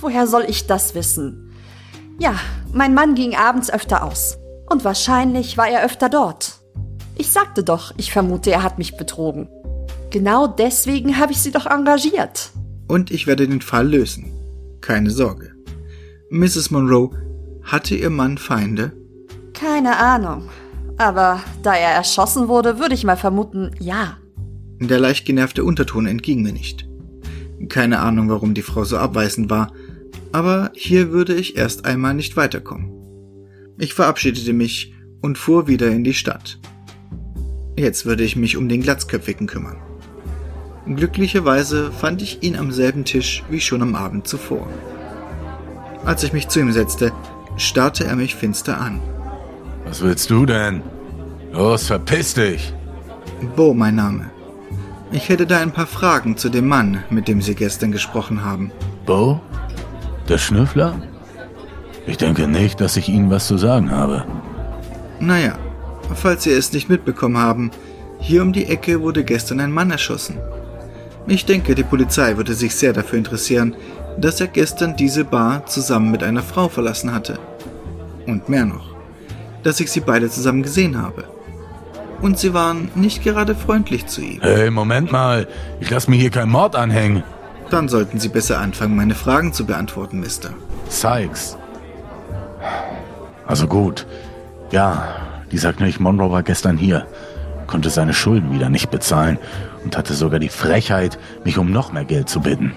Woher 0.01 0.27
soll 0.27 0.45
ich 0.47 0.67
das 0.67 0.95
wissen? 0.95 1.51
Ja, 2.21 2.35
mein 2.73 2.95
Mann 2.95 3.15
ging 3.15 3.35
abends 3.35 3.69
öfter 3.69 4.05
aus. 4.05 4.39
Und 4.69 4.85
wahrscheinlich 4.85 5.57
war 5.57 5.69
er 5.69 5.85
öfter 5.85 6.09
dort. 6.09 6.61
Ich 7.17 7.31
sagte 7.31 7.63
doch, 7.63 7.93
ich 7.97 8.13
vermute, 8.13 8.51
er 8.51 8.63
hat 8.63 8.79
mich 8.79 8.97
betrogen. 8.97 9.49
Genau 10.11 10.47
deswegen 10.47 11.19
habe 11.19 11.33
ich 11.33 11.39
sie 11.39 11.53
doch 11.53 11.67
engagiert. 11.67 12.51
Und 12.89 13.11
ich 13.11 13.27
werde 13.27 13.49
den 13.49 13.61
Fall 13.61 13.89
lösen. 13.89 14.33
Keine 14.81 15.11
Sorge. 15.11 15.53
Mrs. 16.31 16.71
Monroe, 16.71 17.11
hatte 17.63 17.95
ihr 17.95 18.11
Mann 18.11 18.39
Feinde? 18.39 18.93
Keine 19.53 19.97
Ahnung. 19.97 20.49
Aber 20.99 21.41
da 21.63 21.75
er 21.75 21.91
erschossen 21.91 22.49
wurde, 22.49 22.79
würde 22.79 22.95
ich 22.95 23.05
mal 23.05 23.17
vermuten, 23.17 23.73
ja. 23.81 24.19
Der 24.81 24.99
leicht 24.99 25.25
genervte 25.25 25.65
Unterton 25.65 26.07
entging 26.07 26.43
mir 26.43 26.53
nicht. 26.53 26.87
Keine 27.69 28.01
Ahnung, 28.01 28.29
warum 28.29 28.55
die 28.55 28.63
Frau 28.63 28.85
so 28.85 28.99
abweisend 28.99 29.49
war, 29.51 29.73
aber 30.33 30.71
hier 30.75 31.11
würde 31.11 31.35
ich 31.35 31.57
erst 31.57 31.85
einmal 31.85 32.15
nicht 32.15 32.37
weiterkommen. 32.37 32.91
Ich 33.79 33.95
verabschiedete 33.95 34.53
mich 34.53 34.95
und 35.21 35.39
fuhr 35.39 35.67
wieder 35.67 35.89
in 35.89 36.05
die 36.05 36.15
Stadt. 36.15 36.59
Jetzt 37.77 38.07
würde 38.07 38.23
ich 38.23 38.37
mich 38.37 38.57
um 38.57 38.69
den 38.69 38.83
Glatzköpfigen 38.83 39.47
kümmern. 39.47 39.79
Glücklicherweise 40.87 41.91
fand 41.91 42.23
ich 42.23 42.43
ihn 42.43 42.57
am 42.57 42.71
selben 42.71 43.05
Tisch 43.05 43.43
wie 43.51 43.61
schon 43.61 43.83
am 43.83 43.95
Abend 43.95 44.29
zuvor. 44.29 44.69
Als 46.05 46.23
ich 46.23 46.33
mich 46.33 46.49
zu 46.49 46.61
ihm 46.61 46.73
setzte, 46.73 47.13
starrte 47.57 48.05
er 48.05 48.17
mich 48.17 48.35
finster 48.35 48.81
an. 48.81 49.01
Was 49.85 50.03
willst 50.03 50.31
du 50.31 50.47
denn? 50.47 50.83
Los, 51.53 51.87
verpiss 51.87 52.35
dich! 52.35 52.73
Bo, 53.57 53.75
mein 53.75 53.97
Name. 53.97 54.31
Ich 55.11 55.29
hätte 55.29 55.47
da 55.47 55.59
ein 55.59 55.73
paar 55.73 55.87
Fragen 55.87 56.37
zu 56.37 56.49
dem 56.49 56.69
Mann, 56.69 57.03
mit 57.11 57.29
dem 57.29 57.41
Sie 57.41 57.55
gestern 57.55 57.93
gesprochen 57.93 58.45
haben. 58.45 58.71
Bo? 59.07 59.41
Der 60.29 60.39
Schnüffler? 60.39 61.01
Ich 62.07 62.19
denke 62.19 62.47
nicht, 62.47 62.81
dass 62.81 62.97
ich 62.97 63.09
Ihnen 63.09 63.31
was 63.31 63.47
zu 63.47 63.57
sagen 63.57 63.91
habe. 63.91 64.25
Naja, 65.21 65.59
falls 66.15 66.43
Sie 66.45 66.51
es 66.51 66.73
nicht 66.73 66.89
mitbekommen 66.89 67.39
haben, 67.39 67.71
hier 68.19 68.43
um 68.43 68.53
die 68.53 68.67
Ecke 68.67 69.01
wurde 69.01 69.25
gestern 69.25 69.61
ein 69.61 69.73
Mann 69.73 69.91
erschossen. 69.91 70.39
Ich 71.27 71.47
denke, 71.47 71.75
die 71.75 71.83
Polizei 71.83 72.37
würde 72.37 72.55
sich 72.55 72.75
sehr 72.75 72.93
dafür 72.93 73.19
interessieren, 73.19 73.75
dass 74.19 74.41
er 74.41 74.49
gestern 74.49 74.97
diese 74.97 75.25
Bar 75.25 75.67
zusammen 75.67 76.11
mit 76.11 76.23
einer 76.23 76.43
Frau 76.43 76.69
verlassen 76.69 77.15
hatte. 77.15 77.39
Und 78.27 78.49
mehr 78.49 78.67
noch, 78.67 78.95
dass 79.63 79.81
ich 79.81 79.91
sie 79.91 80.01
beide 80.01 80.29
zusammen 80.31 80.63
gesehen 80.63 81.01
habe. 81.01 81.25
Und 82.21 82.39
sie 82.39 82.55
waren 82.55 82.91
nicht 82.95 83.23
gerade 83.23 83.55
freundlich 83.55 84.07
zu 84.07 84.21
ihm. 84.21 84.41
Hey, 84.41 84.71
Moment 84.71 85.11
mal. 85.13 85.47
Ich 85.81 85.91
lasse 85.91 86.11
mir 86.11 86.17
hier 86.17 86.31
keinen 86.31 86.51
Mord 86.51 86.77
anhängen. 86.77 87.23
Dann 87.71 87.89
sollten 87.89 88.21
Sie 88.21 88.29
besser 88.29 88.59
anfangen, 88.59 88.95
meine 88.95 89.15
Fragen 89.15 89.53
zu 89.53 89.65
beantworten, 89.67 90.21
Mister. 90.21 90.51
Sykes. 90.89 91.57
Also 93.47 93.67
gut. 93.67 94.07
Ja, 94.71 95.17
dieser 95.53 95.73
Knilch 95.73 96.01
Monroe 96.01 96.31
war 96.31 96.43
gestern 96.43 96.77
hier, 96.77 97.07
konnte 97.67 97.91
seine 97.91 98.15
Schulden 98.15 98.53
wieder 98.53 98.69
nicht 98.69 98.91
bezahlen 98.91 99.39
und 99.85 99.97
hatte 99.97 100.15
sogar 100.15 100.41
die 100.41 100.49
Frechheit, 100.49 101.19
mich 101.45 101.59
um 101.59 101.71
noch 101.71 101.93
mehr 101.93 102.05
Geld 102.05 102.29
zu 102.29 102.41
bitten. 102.41 102.73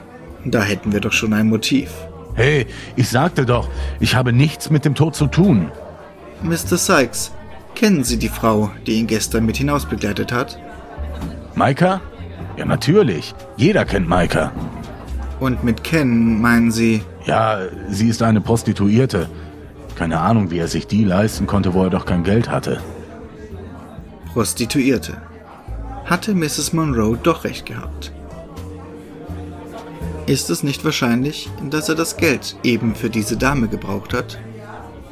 Da 0.46 0.62
hätten 0.62 0.92
wir 0.92 1.00
doch 1.00 1.12
schon 1.14 1.34
ein 1.34 1.50
Motiv. 1.50 1.92
Hey, 2.36 2.68
ich 2.96 3.10
sagte 3.10 3.46
doch, 3.46 3.70
ich 4.00 4.16
habe 4.16 4.32
nichts 4.32 4.70
mit 4.70 4.86
dem 4.86 4.94
Tod 4.94 5.16
zu 5.16 5.28
tun. 5.28 5.72
Mr. 6.44 6.78
Sykes, 6.78 7.32
kennen 7.74 8.04
Sie 8.04 8.20
die 8.20 8.30
Frau, 8.30 8.70
die 8.86 9.00
ihn 9.00 9.08
gestern 9.08 9.46
mit 9.46 9.58
hinaus 9.58 9.86
begleitet 9.86 10.32
hat? 10.32 10.60
Maika? 11.56 12.00
Ja, 12.58 12.66
natürlich. 12.66 13.34
Jeder 13.56 13.86
kennt 13.86 14.08
Maika. 14.08 14.52
Und 15.40 15.64
mit 15.64 15.84
kennen 15.84 16.40
meinen 16.40 16.72
Sie? 16.72 17.02
Ja, 17.26 17.60
sie 17.90 18.10
ist 18.10 18.22
eine 18.22 18.42
Prostituierte. 18.42 19.28
Keine 19.98 20.20
Ahnung, 20.20 20.52
wie 20.52 20.60
er 20.60 20.68
sich 20.68 20.86
die 20.86 21.04
leisten 21.04 21.48
konnte, 21.48 21.74
wo 21.74 21.84
er 21.84 21.90
doch 21.90 22.06
kein 22.06 22.24
Geld 22.24 22.50
hatte. 22.50 22.80
Prostituierte. 24.32 25.18
Hatte 26.06 26.36
Mrs. 26.36 26.72
Monroe 26.72 27.18
doch 27.18 27.44
recht 27.44 27.66
gehabt. 27.66 28.12
Ist 30.28 30.50
es 30.52 30.62
nicht 30.62 30.86
wahrscheinlich, 30.86 31.50
dass 31.72 31.90
er 31.90 31.96
das 31.96 32.18
Geld 32.18 32.58
eben 32.64 32.94
für 32.94 33.10
diese 33.10 33.38
Dame 33.38 33.68
gebraucht 33.70 34.14
hat? 34.14 34.38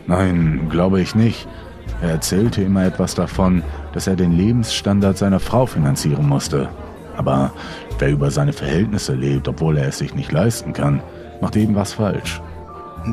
Nein, 0.06 0.68
glaube 0.70 1.02
ich 1.02 1.16
nicht. 1.16 1.48
Er 2.02 2.12
erzählte 2.12 2.62
immer 2.62 2.86
etwas 2.86 3.16
davon, 3.16 3.64
dass 3.94 4.06
er 4.06 4.16
den 4.16 4.34
Lebensstandard 4.34 5.18
seiner 5.18 5.40
Frau 5.40 5.66
finanzieren 5.66 6.28
musste. 6.28 6.70
Aber 7.18 7.54
wer 7.98 8.12
über 8.12 8.30
seine 8.30 8.54
Verhältnisse 8.54 9.16
lebt, 9.16 9.48
obwohl 9.48 9.78
er 9.78 9.88
es 9.88 9.98
sich 9.98 10.14
nicht 10.14 10.32
leisten 10.32 10.74
kann, 10.74 11.02
macht 11.42 11.56
eben 11.56 11.76
was 11.76 11.94
falsch. 11.94 12.42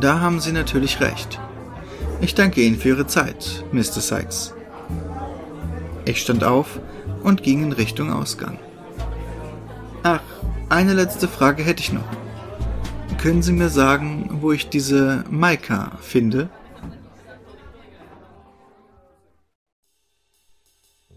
Da 0.00 0.20
haben 0.20 0.40
Sie 0.40 0.52
natürlich 0.52 1.00
recht. 1.00 1.40
Ich 2.22 2.36
danke 2.36 2.62
Ihnen 2.62 2.78
für 2.78 2.90
Ihre 2.90 3.08
Zeit, 3.08 3.64
Mr. 3.72 4.00
Sykes. 4.00 4.54
Ich 6.04 6.20
stand 6.20 6.44
auf 6.44 6.78
und 7.24 7.42
ging 7.42 7.64
in 7.64 7.72
Richtung 7.72 8.12
Ausgang. 8.12 8.58
Ach, 10.04 10.22
eine 10.68 10.94
letzte 10.94 11.26
Frage 11.26 11.64
hätte 11.64 11.82
ich 11.82 11.92
noch. 11.92 12.06
Können 13.18 13.42
Sie 13.42 13.52
mir 13.52 13.70
sagen, 13.70 14.38
wo 14.40 14.52
ich 14.52 14.68
diese 14.68 15.24
Maika 15.30 15.98
finde? 16.00 16.48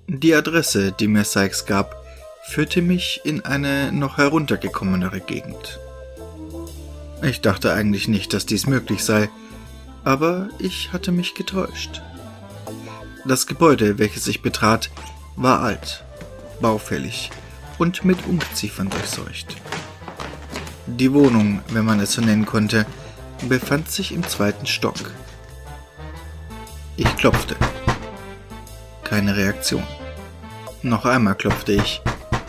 Die 0.07 0.33
Adresse, 0.33 0.91
die 0.91 1.07
mir 1.07 1.23
Sykes 1.23 1.67
gab, 1.67 2.03
führte 2.47 2.81
mich 2.81 3.21
in 3.23 3.45
eine 3.45 3.91
noch 3.91 4.17
heruntergekommenere 4.17 5.19
Gegend. 5.19 5.79
Ich 7.21 7.41
dachte 7.41 7.73
eigentlich 7.73 8.07
nicht, 8.07 8.33
dass 8.33 8.47
dies 8.47 8.65
möglich 8.65 9.03
sei, 9.03 9.29
aber 10.05 10.47
ich 10.59 10.93
hatte 10.93 11.11
mich 11.11 11.33
getäuscht. 11.33 12.01
Das 13.25 13.47
Gebäude, 13.47 13.97
welches 13.97 14.27
ich 14.27 14.41
betrat, 14.41 14.91
war 15.35 15.61
alt, 15.61 16.05
baufällig 16.61 17.31
und 17.79 18.05
mit 18.05 18.25
Ungeziefer 18.27 18.85
durchseucht. 18.85 19.57
Die 20.85 21.11
Wohnung, 21.11 21.61
wenn 21.69 21.83
man 21.83 21.99
es 21.99 22.13
so 22.13 22.21
nennen 22.21 22.45
konnte, 22.45 22.85
befand 23.49 23.89
sich 23.89 24.11
im 24.11 24.25
zweiten 24.27 24.67
Stock. 24.67 25.11
Ich 26.95 27.15
klopfte. 27.17 27.55
Keine 29.03 29.35
Reaktion. 29.35 29.83
Noch 30.83 31.05
einmal 31.05 31.35
klopfte 31.35 31.73
ich 31.73 32.01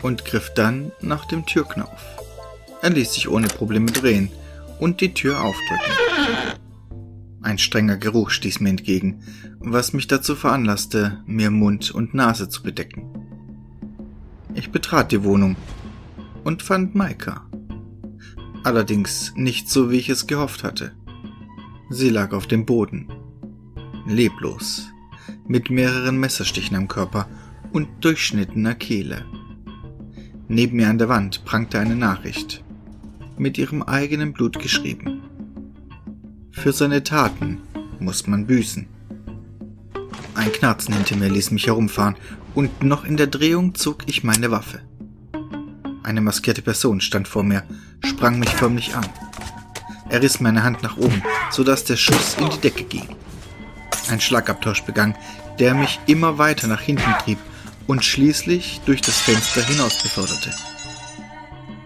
und 0.03 0.27
griff 0.27 0.53
dann 0.55 0.92
nach 1.01 1.25
dem 1.25 1.47
Türknauf. 1.47 2.01
Er 2.83 2.90
ließ 2.90 3.14
sich 3.14 3.29
ohne 3.29 3.49
Probleme 3.49 3.90
drehen 3.90 4.31
und 4.79 5.01
die 5.01 5.14
Tür 5.14 5.40
aufdrücken. 5.40 6.06
Ein 7.47 7.59
strenger 7.59 7.97
Geruch 7.97 8.31
stieß 8.31 8.59
mir 8.59 8.71
entgegen, 8.71 9.21
was 9.61 9.93
mich 9.93 10.09
dazu 10.09 10.35
veranlasste, 10.35 11.23
mir 11.27 11.53
Mund 11.53 11.93
und 11.93 12.13
Nase 12.13 12.49
zu 12.49 12.61
bedecken. 12.65 13.05
Ich 14.55 14.73
betrat 14.73 15.13
die 15.13 15.23
Wohnung 15.23 15.55
und 16.43 16.65
fand 16.65 16.97
Maika. 16.97 17.49
Allerdings 18.65 19.33
nicht 19.37 19.71
so, 19.71 19.93
wie 19.93 19.99
ich 19.99 20.09
es 20.09 20.27
gehofft 20.27 20.65
hatte. 20.65 20.97
Sie 21.89 22.09
lag 22.09 22.33
auf 22.33 22.49
dem 22.49 22.67
Boden, 22.67 23.13
leblos, 24.09 24.89
mit 25.47 25.71
mehreren 25.71 26.19
Messerstichen 26.19 26.77
am 26.77 26.89
Körper 26.89 27.29
und 27.71 27.87
durchschnittener 28.01 28.75
Kehle. 28.75 29.25
Neben 30.49 30.79
mir 30.79 30.91
an 30.91 30.99
der 30.99 31.09
Wand 31.09 31.45
prangte 31.45 31.79
eine 31.79 31.95
Nachricht, 31.95 32.65
mit 33.39 33.57
ihrem 33.57 33.85
eigenen 33.85 34.33
Blut 34.33 34.59
geschrieben. 34.59 35.15
Für 36.57 36.73
seine 36.73 37.05
Taten 37.05 37.61
muss 38.01 38.27
man 38.27 38.47
büßen. 38.47 38.88
Ein 40.35 40.51
Knarzen 40.53 40.95
hinter 40.95 41.16
mir 41.16 41.29
ließ 41.29 41.51
mich 41.51 41.66
herumfahren 41.66 42.16
und 42.55 42.83
noch 42.83 43.05
in 43.05 43.16
der 43.16 43.29
Drehung 43.29 43.75
zog 43.75 43.99
ich 44.07 44.25
meine 44.25 44.51
Waffe. 44.51 44.81
Eine 46.03 46.23
maskierte 46.23 46.62
Person 46.62 47.01
stand 47.01 47.29
vor 47.29 47.45
mir, 47.45 47.62
sprang 48.05 48.38
mich 48.38 48.51
förmlich 48.51 48.97
an. 48.97 49.07
Er 50.09 50.23
riss 50.23 50.40
meine 50.40 50.64
Hand 50.64 50.83
nach 50.83 50.97
oben, 50.97 51.23
sodass 51.51 51.85
der 51.85 51.97
Schuss 51.97 52.37
in 52.40 52.49
die 52.49 52.61
Decke 52.61 52.85
ging. 52.85 53.09
Ein 54.11 54.21
Schlagabtausch 54.21 54.83
begann, 54.83 55.14
der 55.59 55.75
mich 55.75 56.01
immer 56.07 56.38
weiter 56.38 56.69
nach 56.69 56.81
hinten 56.81 57.12
trieb 57.23 57.38
und 57.87 58.05
schließlich 58.05 58.81
durch 58.87 59.03
das 59.03 59.21
Fenster 59.21 59.62
hinaus 59.62 60.03
beförderte. 60.03 60.51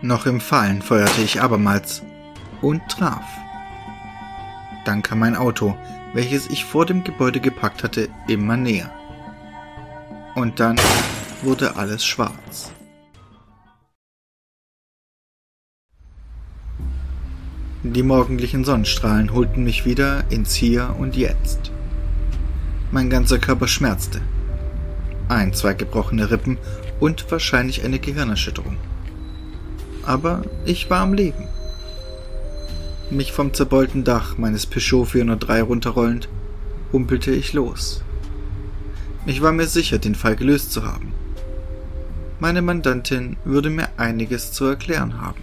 Noch 0.00 0.26
im 0.26 0.40
Fallen 0.40 0.80
feuerte 0.80 1.22
ich 1.22 1.42
abermals 1.42 2.02
und 2.62 2.80
traf. 2.88 3.24
Dann 4.84 5.02
kam 5.02 5.22
ein 5.22 5.36
Auto, 5.36 5.76
welches 6.14 6.48
ich 6.48 6.64
vor 6.64 6.86
dem 6.86 7.04
Gebäude 7.04 7.40
gepackt 7.40 7.84
hatte, 7.84 8.08
immer 8.28 8.56
näher. 8.56 8.90
Und 10.34 10.60
dann 10.60 10.80
wurde 11.42 11.76
alles 11.76 12.04
schwarz. 12.04 12.72
Die 17.82 18.02
morgendlichen 18.02 18.64
Sonnenstrahlen 18.64 19.32
holten 19.32 19.64
mich 19.64 19.86
wieder 19.86 20.24
ins 20.30 20.54
Hier 20.54 20.94
und 20.98 21.16
Jetzt. 21.16 21.72
Mein 22.90 23.08
ganzer 23.08 23.38
Körper 23.38 23.68
schmerzte. 23.68 24.20
Ein, 25.28 25.54
zwei 25.54 25.74
gebrochene 25.74 26.30
Rippen 26.30 26.58
und 26.98 27.30
wahrscheinlich 27.30 27.84
eine 27.84 27.98
Gehirnerschütterung. 27.98 28.76
Aber 30.04 30.42
ich 30.66 30.90
war 30.90 31.00
am 31.00 31.14
Leben. 31.14 31.48
Mich 33.10 33.32
vom 33.32 33.52
zerbeulten 33.52 34.04
Dach 34.04 34.38
meines 34.38 34.66
Peugeot 34.66 35.04
403 35.04 35.62
runterrollend, 35.62 36.28
humpelte 36.92 37.32
ich 37.32 37.52
los. 37.52 38.04
Ich 39.26 39.42
war 39.42 39.50
mir 39.50 39.66
sicher, 39.66 39.98
den 39.98 40.14
Fall 40.14 40.36
gelöst 40.36 40.70
zu 40.72 40.84
haben. 40.84 41.12
Meine 42.38 42.62
Mandantin 42.62 43.36
würde 43.44 43.68
mir 43.68 43.88
einiges 43.96 44.52
zu 44.52 44.64
erklären 44.64 45.20
haben. 45.20 45.42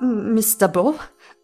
Mr. 0.00 0.68
Bo, 0.68 0.96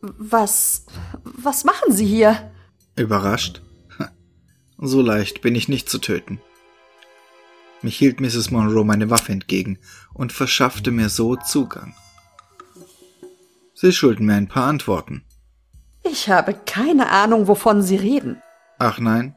was, 0.03 0.85
was 1.23 1.65
machen 1.65 1.93
Sie 1.93 2.07
hier? 2.07 2.53
Überrascht? 2.97 3.63
So 4.83 5.03
leicht 5.03 5.43
bin 5.43 5.55
ich 5.55 5.69
nicht 5.69 5.91
zu 5.91 5.99
töten. 5.99 6.41
Mich 7.83 7.97
hielt 7.97 8.21
Mrs. 8.21 8.51
Monroe 8.51 8.85
meine 8.85 9.11
Waffe 9.11 9.33
entgegen 9.33 9.79
und 10.13 10.33
verschaffte 10.33 10.91
mir 10.91 11.09
so 11.09 11.37
Zugang. 11.37 11.95
Sie 13.75 13.93
schulden 13.93 14.27
mir 14.27 14.35
ein 14.35 14.49
paar 14.49 14.67
Antworten. 14.67 15.25
Ich 16.03 16.29
habe 16.29 16.55
keine 16.67 17.11
Ahnung, 17.11 17.47
wovon 17.47 17.83
Sie 17.83 17.97
reden. 17.97 18.43
Ach 18.79 18.99
nein, 18.99 19.37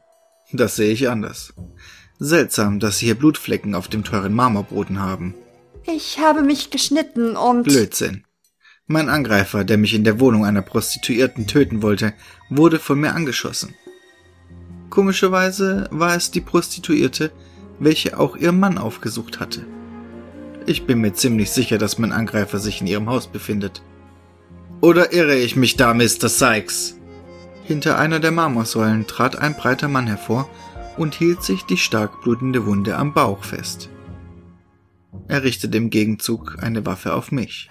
das 0.52 0.76
sehe 0.76 0.92
ich 0.92 1.08
anders. 1.08 1.54
Seltsam, 2.18 2.80
dass 2.80 2.98
Sie 2.98 3.06
hier 3.06 3.14
Blutflecken 3.18 3.74
auf 3.74 3.88
dem 3.88 4.04
teuren 4.04 4.34
Marmorboden 4.34 5.00
haben. 5.00 5.34
Ich 5.86 6.18
habe 6.18 6.42
mich 6.42 6.70
geschnitten 6.70 7.36
und. 7.36 7.64
Blödsinn. 7.64 8.24
Mein 8.86 9.08
Angreifer, 9.08 9.64
der 9.64 9.78
mich 9.78 9.94
in 9.94 10.04
der 10.04 10.20
Wohnung 10.20 10.44
einer 10.44 10.62
Prostituierten 10.62 11.46
töten 11.46 11.82
wollte, 11.82 12.12
wurde 12.50 12.78
von 12.78 13.00
mir 13.00 13.14
angeschossen. 13.14 13.74
Komischerweise 14.90 15.88
war 15.90 16.14
es 16.14 16.30
die 16.30 16.42
Prostituierte, 16.42 17.32
welche 17.84 18.18
auch 18.18 18.36
ihr 18.36 18.52
Mann 18.52 18.78
aufgesucht 18.78 19.40
hatte. 19.40 19.66
Ich 20.66 20.86
bin 20.86 21.00
mir 21.00 21.12
ziemlich 21.12 21.50
sicher, 21.50 21.78
dass 21.78 21.98
mein 21.98 22.12
Angreifer 22.12 22.58
sich 22.58 22.80
in 22.80 22.86
ihrem 22.86 23.08
Haus 23.10 23.26
befindet. 23.26 23.82
Oder 24.80 25.12
irre 25.12 25.36
ich 25.36 25.56
mich 25.56 25.76
da, 25.76 25.92
Mr. 25.92 26.28
Sykes? 26.28 26.98
Hinter 27.64 27.98
einer 27.98 28.20
der 28.20 28.30
Marmorsäulen 28.30 29.06
trat 29.06 29.36
ein 29.36 29.54
breiter 29.56 29.88
Mann 29.88 30.06
hervor 30.06 30.48
und 30.96 31.14
hielt 31.14 31.42
sich 31.42 31.64
die 31.64 31.76
stark 31.76 32.22
blutende 32.22 32.66
Wunde 32.66 32.96
am 32.96 33.14
Bauch 33.14 33.44
fest. 33.44 33.88
Er 35.28 35.42
richtete 35.42 35.76
im 35.76 35.90
Gegenzug 35.90 36.58
eine 36.60 36.84
Waffe 36.84 37.14
auf 37.14 37.32
mich. 37.32 37.70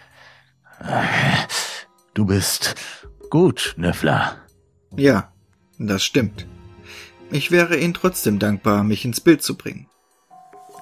Du 2.13 2.25
bist 2.25 2.75
gut, 3.29 3.73
Nöffler. 3.77 4.37
Ja, 4.95 5.31
das 5.77 6.03
stimmt. 6.03 6.47
Ich 7.31 7.51
wäre 7.51 7.77
Ihnen 7.77 7.93
trotzdem 7.93 8.37
dankbar, 8.39 8.83
mich 8.83 9.05
ins 9.05 9.21
Bild 9.21 9.41
zu 9.41 9.55
bringen. 9.55 9.87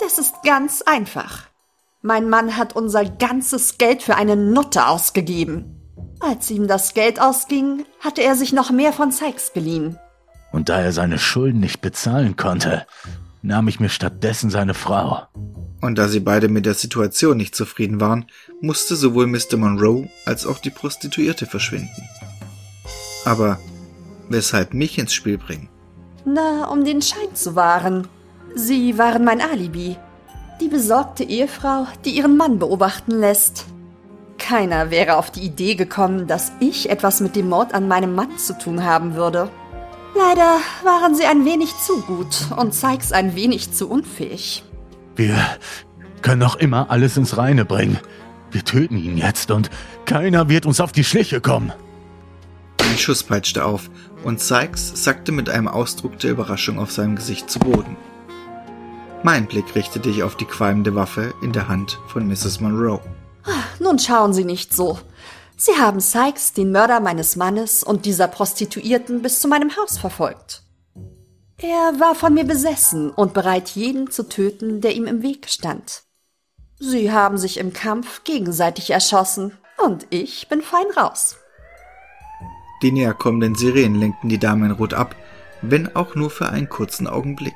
Das 0.02 0.18
ist 0.18 0.34
ganz 0.44 0.82
einfach. 0.82 1.44
Mein 2.02 2.28
Mann 2.28 2.58
hat 2.58 2.76
unser 2.76 3.06
ganzes 3.06 3.78
Geld 3.78 4.02
für 4.02 4.16
eine 4.16 4.36
Nutte 4.36 4.88
ausgegeben. 4.88 5.80
Als 6.20 6.50
ihm 6.50 6.68
das 6.68 6.96
Geld 6.96 7.22
ausging, 7.22 7.86
hatte 8.00 8.24
er 8.24 8.36
sich 8.36 8.52
noch 8.52 8.72
mehr 8.72 8.94
von 8.94 9.12
Sykes 9.12 9.54
geliehen. 9.54 10.00
Und 10.52 10.70
da 10.70 10.82
er 10.82 10.92
seine 10.92 11.20
Schulden 11.20 11.60
nicht 11.60 11.82
bezahlen 11.82 12.36
konnte, 12.36 12.88
nahm 13.44 13.68
ich 13.68 13.80
mir 13.80 13.90
stattdessen 13.90 14.50
seine 14.50 14.74
Frau. 14.74 15.28
Und 15.82 15.98
da 15.98 16.08
sie 16.08 16.20
beide 16.20 16.48
mit 16.48 16.66
der 16.66 16.74
Situation 16.74 17.38
nicht 17.38 17.56
zufrieden 17.56 18.00
waren, 18.02 18.26
musste 18.60 18.96
sowohl 18.96 19.28
Mr. 19.28 19.58
Monroe 19.58 20.10
als 20.26 20.48
auch 20.48 20.58
die 20.58 20.70
Prostituierte 20.72 21.46
verschwinden. 21.46 22.10
Aber 23.26 23.60
weshalb 24.30 24.74
mich 24.74 24.98
ins 24.98 25.14
Spiel 25.14 25.38
bringen? 25.38 25.70
Na, 26.26 26.66
um 26.66 26.86
den 26.86 27.02
Schein 27.02 27.34
zu 27.36 27.56
wahren. 27.56 28.08
Sie 28.56 28.98
waren 28.98 29.24
mein 29.24 29.42
Alibi. 29.42 29.98
Die 30.60 30.68
besorgte 30.68 31.24
Ehefrau, 31.24 31.88
die 32.06 32.12
ihren 32.12 32.38
Mann 32.38 32.60
beobachten 32.60 33.12
lässt. 33.12 33.66
Keiner 34.38 34.92
wäre 34.92 35.18
auf 35.18 35.32
die 35.32 35.42
Idee 35.42 35.76
gekommen, 35.76 36.28
dass 36.28 36.52
ich 36.60 36.90
etwas 36.90 37.22
mit 37.22 37.36
dem 37.36 37.50
Mord 37.50 37.74
an 37.74 37.88
meinem 37.88 38.14
Mann 38.14 38.38
zu 38.38 38.58
tun 38.58 38.84
haben 38.84 39.16
würde. 39.16 39.50
Leider 40.16 40.58
waren 40.84 41.16
sie 41.16 41.26
ein 41.26 41.46
wenig 41.46 41.74
zu 41.78 42.02
gut 42.02 42.48
und 42.58 42.74
Sykes 42.74 43.12
ein 43.12 43.36
wenig 43.36 43.72
zu 43.72 43.90
unfähig. 43.90 44.64
Wir 45.16 45.36
können 46.22 46.42
noch 46.42 46.56
immer 46.58 46.92
alles 46.92 47.18
ins 47.18 47.38
Reine 47.38 47.66
bringen. 47.66 48.00
Wir 48.52 48.66
töten 48.66 48.98
ihn 48.98 49.18
jetzt 49.18 49.52
und 49.52 49.70
keiner 50.06 50.50
wird 50.50 50.66
uns 50.66 50.82
auf 50.82 50.92
die 50.92 51.06
Schliche 51.06 51.40
kommen. 51.40 51.72
Ein 52.80 52.98
Schuss 52.98 53.24
peitschte 53.24 53.64
auf 53.64 53.90
und 54.24 54.42
Sykes 54.42 55.04
sackte 55.04 55.32
mit 55.32 55.50
einem 55.50 55.68
Ausdruck 55.68 56.20
der 56.20 56.32
Überraschung 56.32 56.78
auf 56.78 56.92
seinem 56.92 57.16
Gesicht 57.16 57.50
zu 57.50 57.60
Boden. 57.60 57.96
Mein 59.24 59.46
Blick 59.46 59.76
richtete 59.76 60.10
ich 60.10 60.24
auf 60.24 60.36
die 60.36 60.46
qualmende 60.46 60.96
Waffe 60.96 61.34
in 61.44 61.52
der 61.52 61.68
Hand 61.68 62.00
von 62.08 62.28
Mrs. 62.28 62.60
Monroe. 62.60 63.00
Nun 63.80 64.00
schauen 64.00 64.34
Sie 64.34 64.46
nicht 64.46 64.74
so. 64.74 64.98
Sie 65.56 65.74
haben 65.74 66.00
Sykes, 66.00 66.54
den 66.54 66.72
Mörder 66.72 67.00
meines 67.00 67.36
Mannes 67.36 67.84
und 67.84 68.06
dieser 68.06 68.28
Prostituierten, 68.28 69.22
bis 69.22 69.40
zu 69.40 69.48
meinem 69.48 69.76
Haus 69.78 70.00
verfolgt. 70.00 70.64
Er 71.60 72.00
war 72.00 72.16
von 72.16 72.34
mir 72.34 72.46
besessen 72.46 73.12
und 73.12 73.36
bereit, 73.36 73.70
jeden 73.70 74.10
zu 74.10 74.28
töten, 74.28 74.82
der 74.82 74.96
ihm 74.96 75.06
im 75.06 75.22
Weg 75.22 75.48
stand. 75.50 76.02
Sie 76.80 77.12
haben 77.12 77.38
sich 77.38 77.60
im 77.60 77.74
Kampf 77.74 78.24
gegenseitig 78.24 78.90
erschossen 78.90 79.56
und 79.78 80.08
ich 80.10 80.48
bin 80.50 80.64
fein 80.64 80.88
raus. 80.98 81.36
Die 82.82 82.92
näher 82.92 83.14
kommenden 83.14 83.54
Sirenen 83.54 84.00
lenkten 84.00 84.30
die 84.30 84.40
Dame 84.40 84.66
in 84.66 84.72
Rot 84.72 84.96
ab, 84.96 85.16
wenn 85.62 85.96
auch 85.96 86.16
nur 86.16 86.32
für 86.32 86.50
einen 86.50 86.70
kurzen 86.70 87.06
Augenblick. 87.06 87.54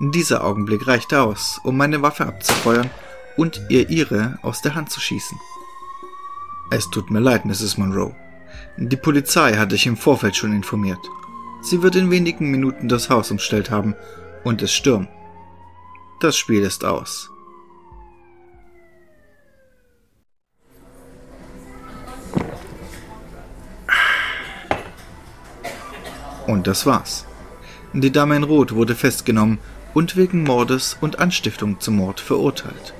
Dieser 0.00 0.42
Augenblick 0.42 0.88
reichte 0.88 1.22
aus, 1.22 1.60
um 1.62 1.76
meine 1.76 2.02
Waffe 2.02 2.26
abzufeuern 2.26 2.90
und 3.36 3.62
ihr 3.68 3.88
ihre 3.90 4.38
aus 4.42 4.60
der 4.60 4.74
Hand 4.74 4.90
zu 4.90 5.00
schießen. 5.00 5.38
Es 6.72 6.90
tut 6.90 7.12
mir 7.12 7.20
leid, 7.20 7.44
Mrs. 7.44 7.78
Monroe. 7.78 8.14
Die 8.76 8.96
Polizei 8.96 9.54
hatte 9.54 9.76
ich 9.76 9.86
im 9.86 9.96
Vorfeld 9.96 10.34
schon 10.34 10.52
informiert. 10.52 10.98
Sie 11.62 11.80
wird 11.82 11.94
in 11.94 12.10
wenigen 12.10 12.50
Minuten 12.50 12.88
das 12.88 13.08
Haus 13.08 13.30
umstellt 13.30 13.70
haben 13.70 13.94
und 14.42 14.62
es 14.62 14.72
stürmen. 14.72 15.08
Das 16.18 16.36
Spiel 16.36 16.62
ist 16.62 16.84
aus. 16.84 17.30
Und 26.48 26.66
das 26.66 26.84
war's. 26.84 27.26
Die 27.92 28.10
Dame 28.10 28.34
in 28.36 28.42
Rot 28.42 28.74
wurde 28.74 28.96
festgenommen 28.96 29.60
und 29.94 30.16
wegen 30.16 30.42
Mordes 30.42 30.96
und 31.00 31.20
Anstiftung 31.20 31.80
zum 31.80 31.96
Mord 31.96 32.20
verurteilt. 32.20 32.92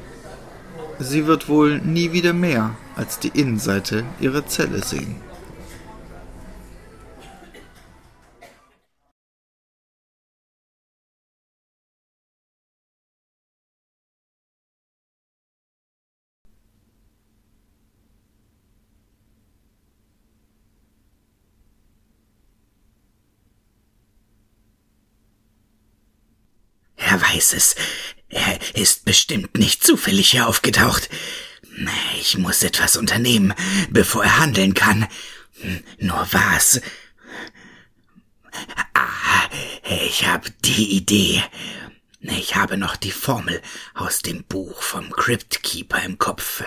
Sie 0.98 1.26
wird 1.26 1.48
wohl 1.48 1.80
nie 1.80 2.12
wieder 2.12 2.32
mehr 2.32 2.76
als 2.96 3.18
die 3.18 3.28
Innenseite 3.34 4.04
ihrer 4.20 4.46
Zelle 4.46 4.82
sehen. 4.82 5.16
Er 27.44 27.48
weiß 27.48 27.52
es. 27.52 27.74
Er 28.30 28.58
ist 28.74 29.04
bestimmt 29.04 29.58
nicht 29.58 29.84
zufällig 29.84 30.30
hier 30.30 30.48
aufgetaucht. 30.48 31.10
Ich 32.18 32.38
muss 32.38 32.62
etwas 32.62 32.96
unternehmen, 32.96 33.52
bevor 33.90 34.24
er 34.24 34.38
handeln 34.38 34.72
kann. 34.72 35.06
Nur 35.98 36.26
was? 36.32 36.80
Ah, 38.94 39.48
ich 40.06 40.26
habe 40.26 40.50
die 40.64 40.96
Idee. 40.96 41.42
Ich 42.20 42.56
habe 42.56 42.78
noch 42.78 42.96
die 42.96 43.12
Formel 43.12 43.60
aus 43.92 44.20
dem 44.20 44.44
Buch 44.44 44.80
vom 44.80 45.10
Cryptkeeper 45.10 46.02
im 46.02 46.16
Kopf. 46.16 46.64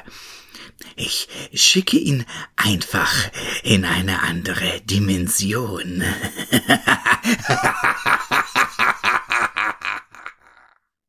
Ich 0.95 1.27
schicke 1.55 1.97
ihn 1.97 2.23
einfach 2.55 3.31
in 3.63 3.83
eine 3.83 4.21
andere 4.21 4.81
Dimension. 4.81 6.03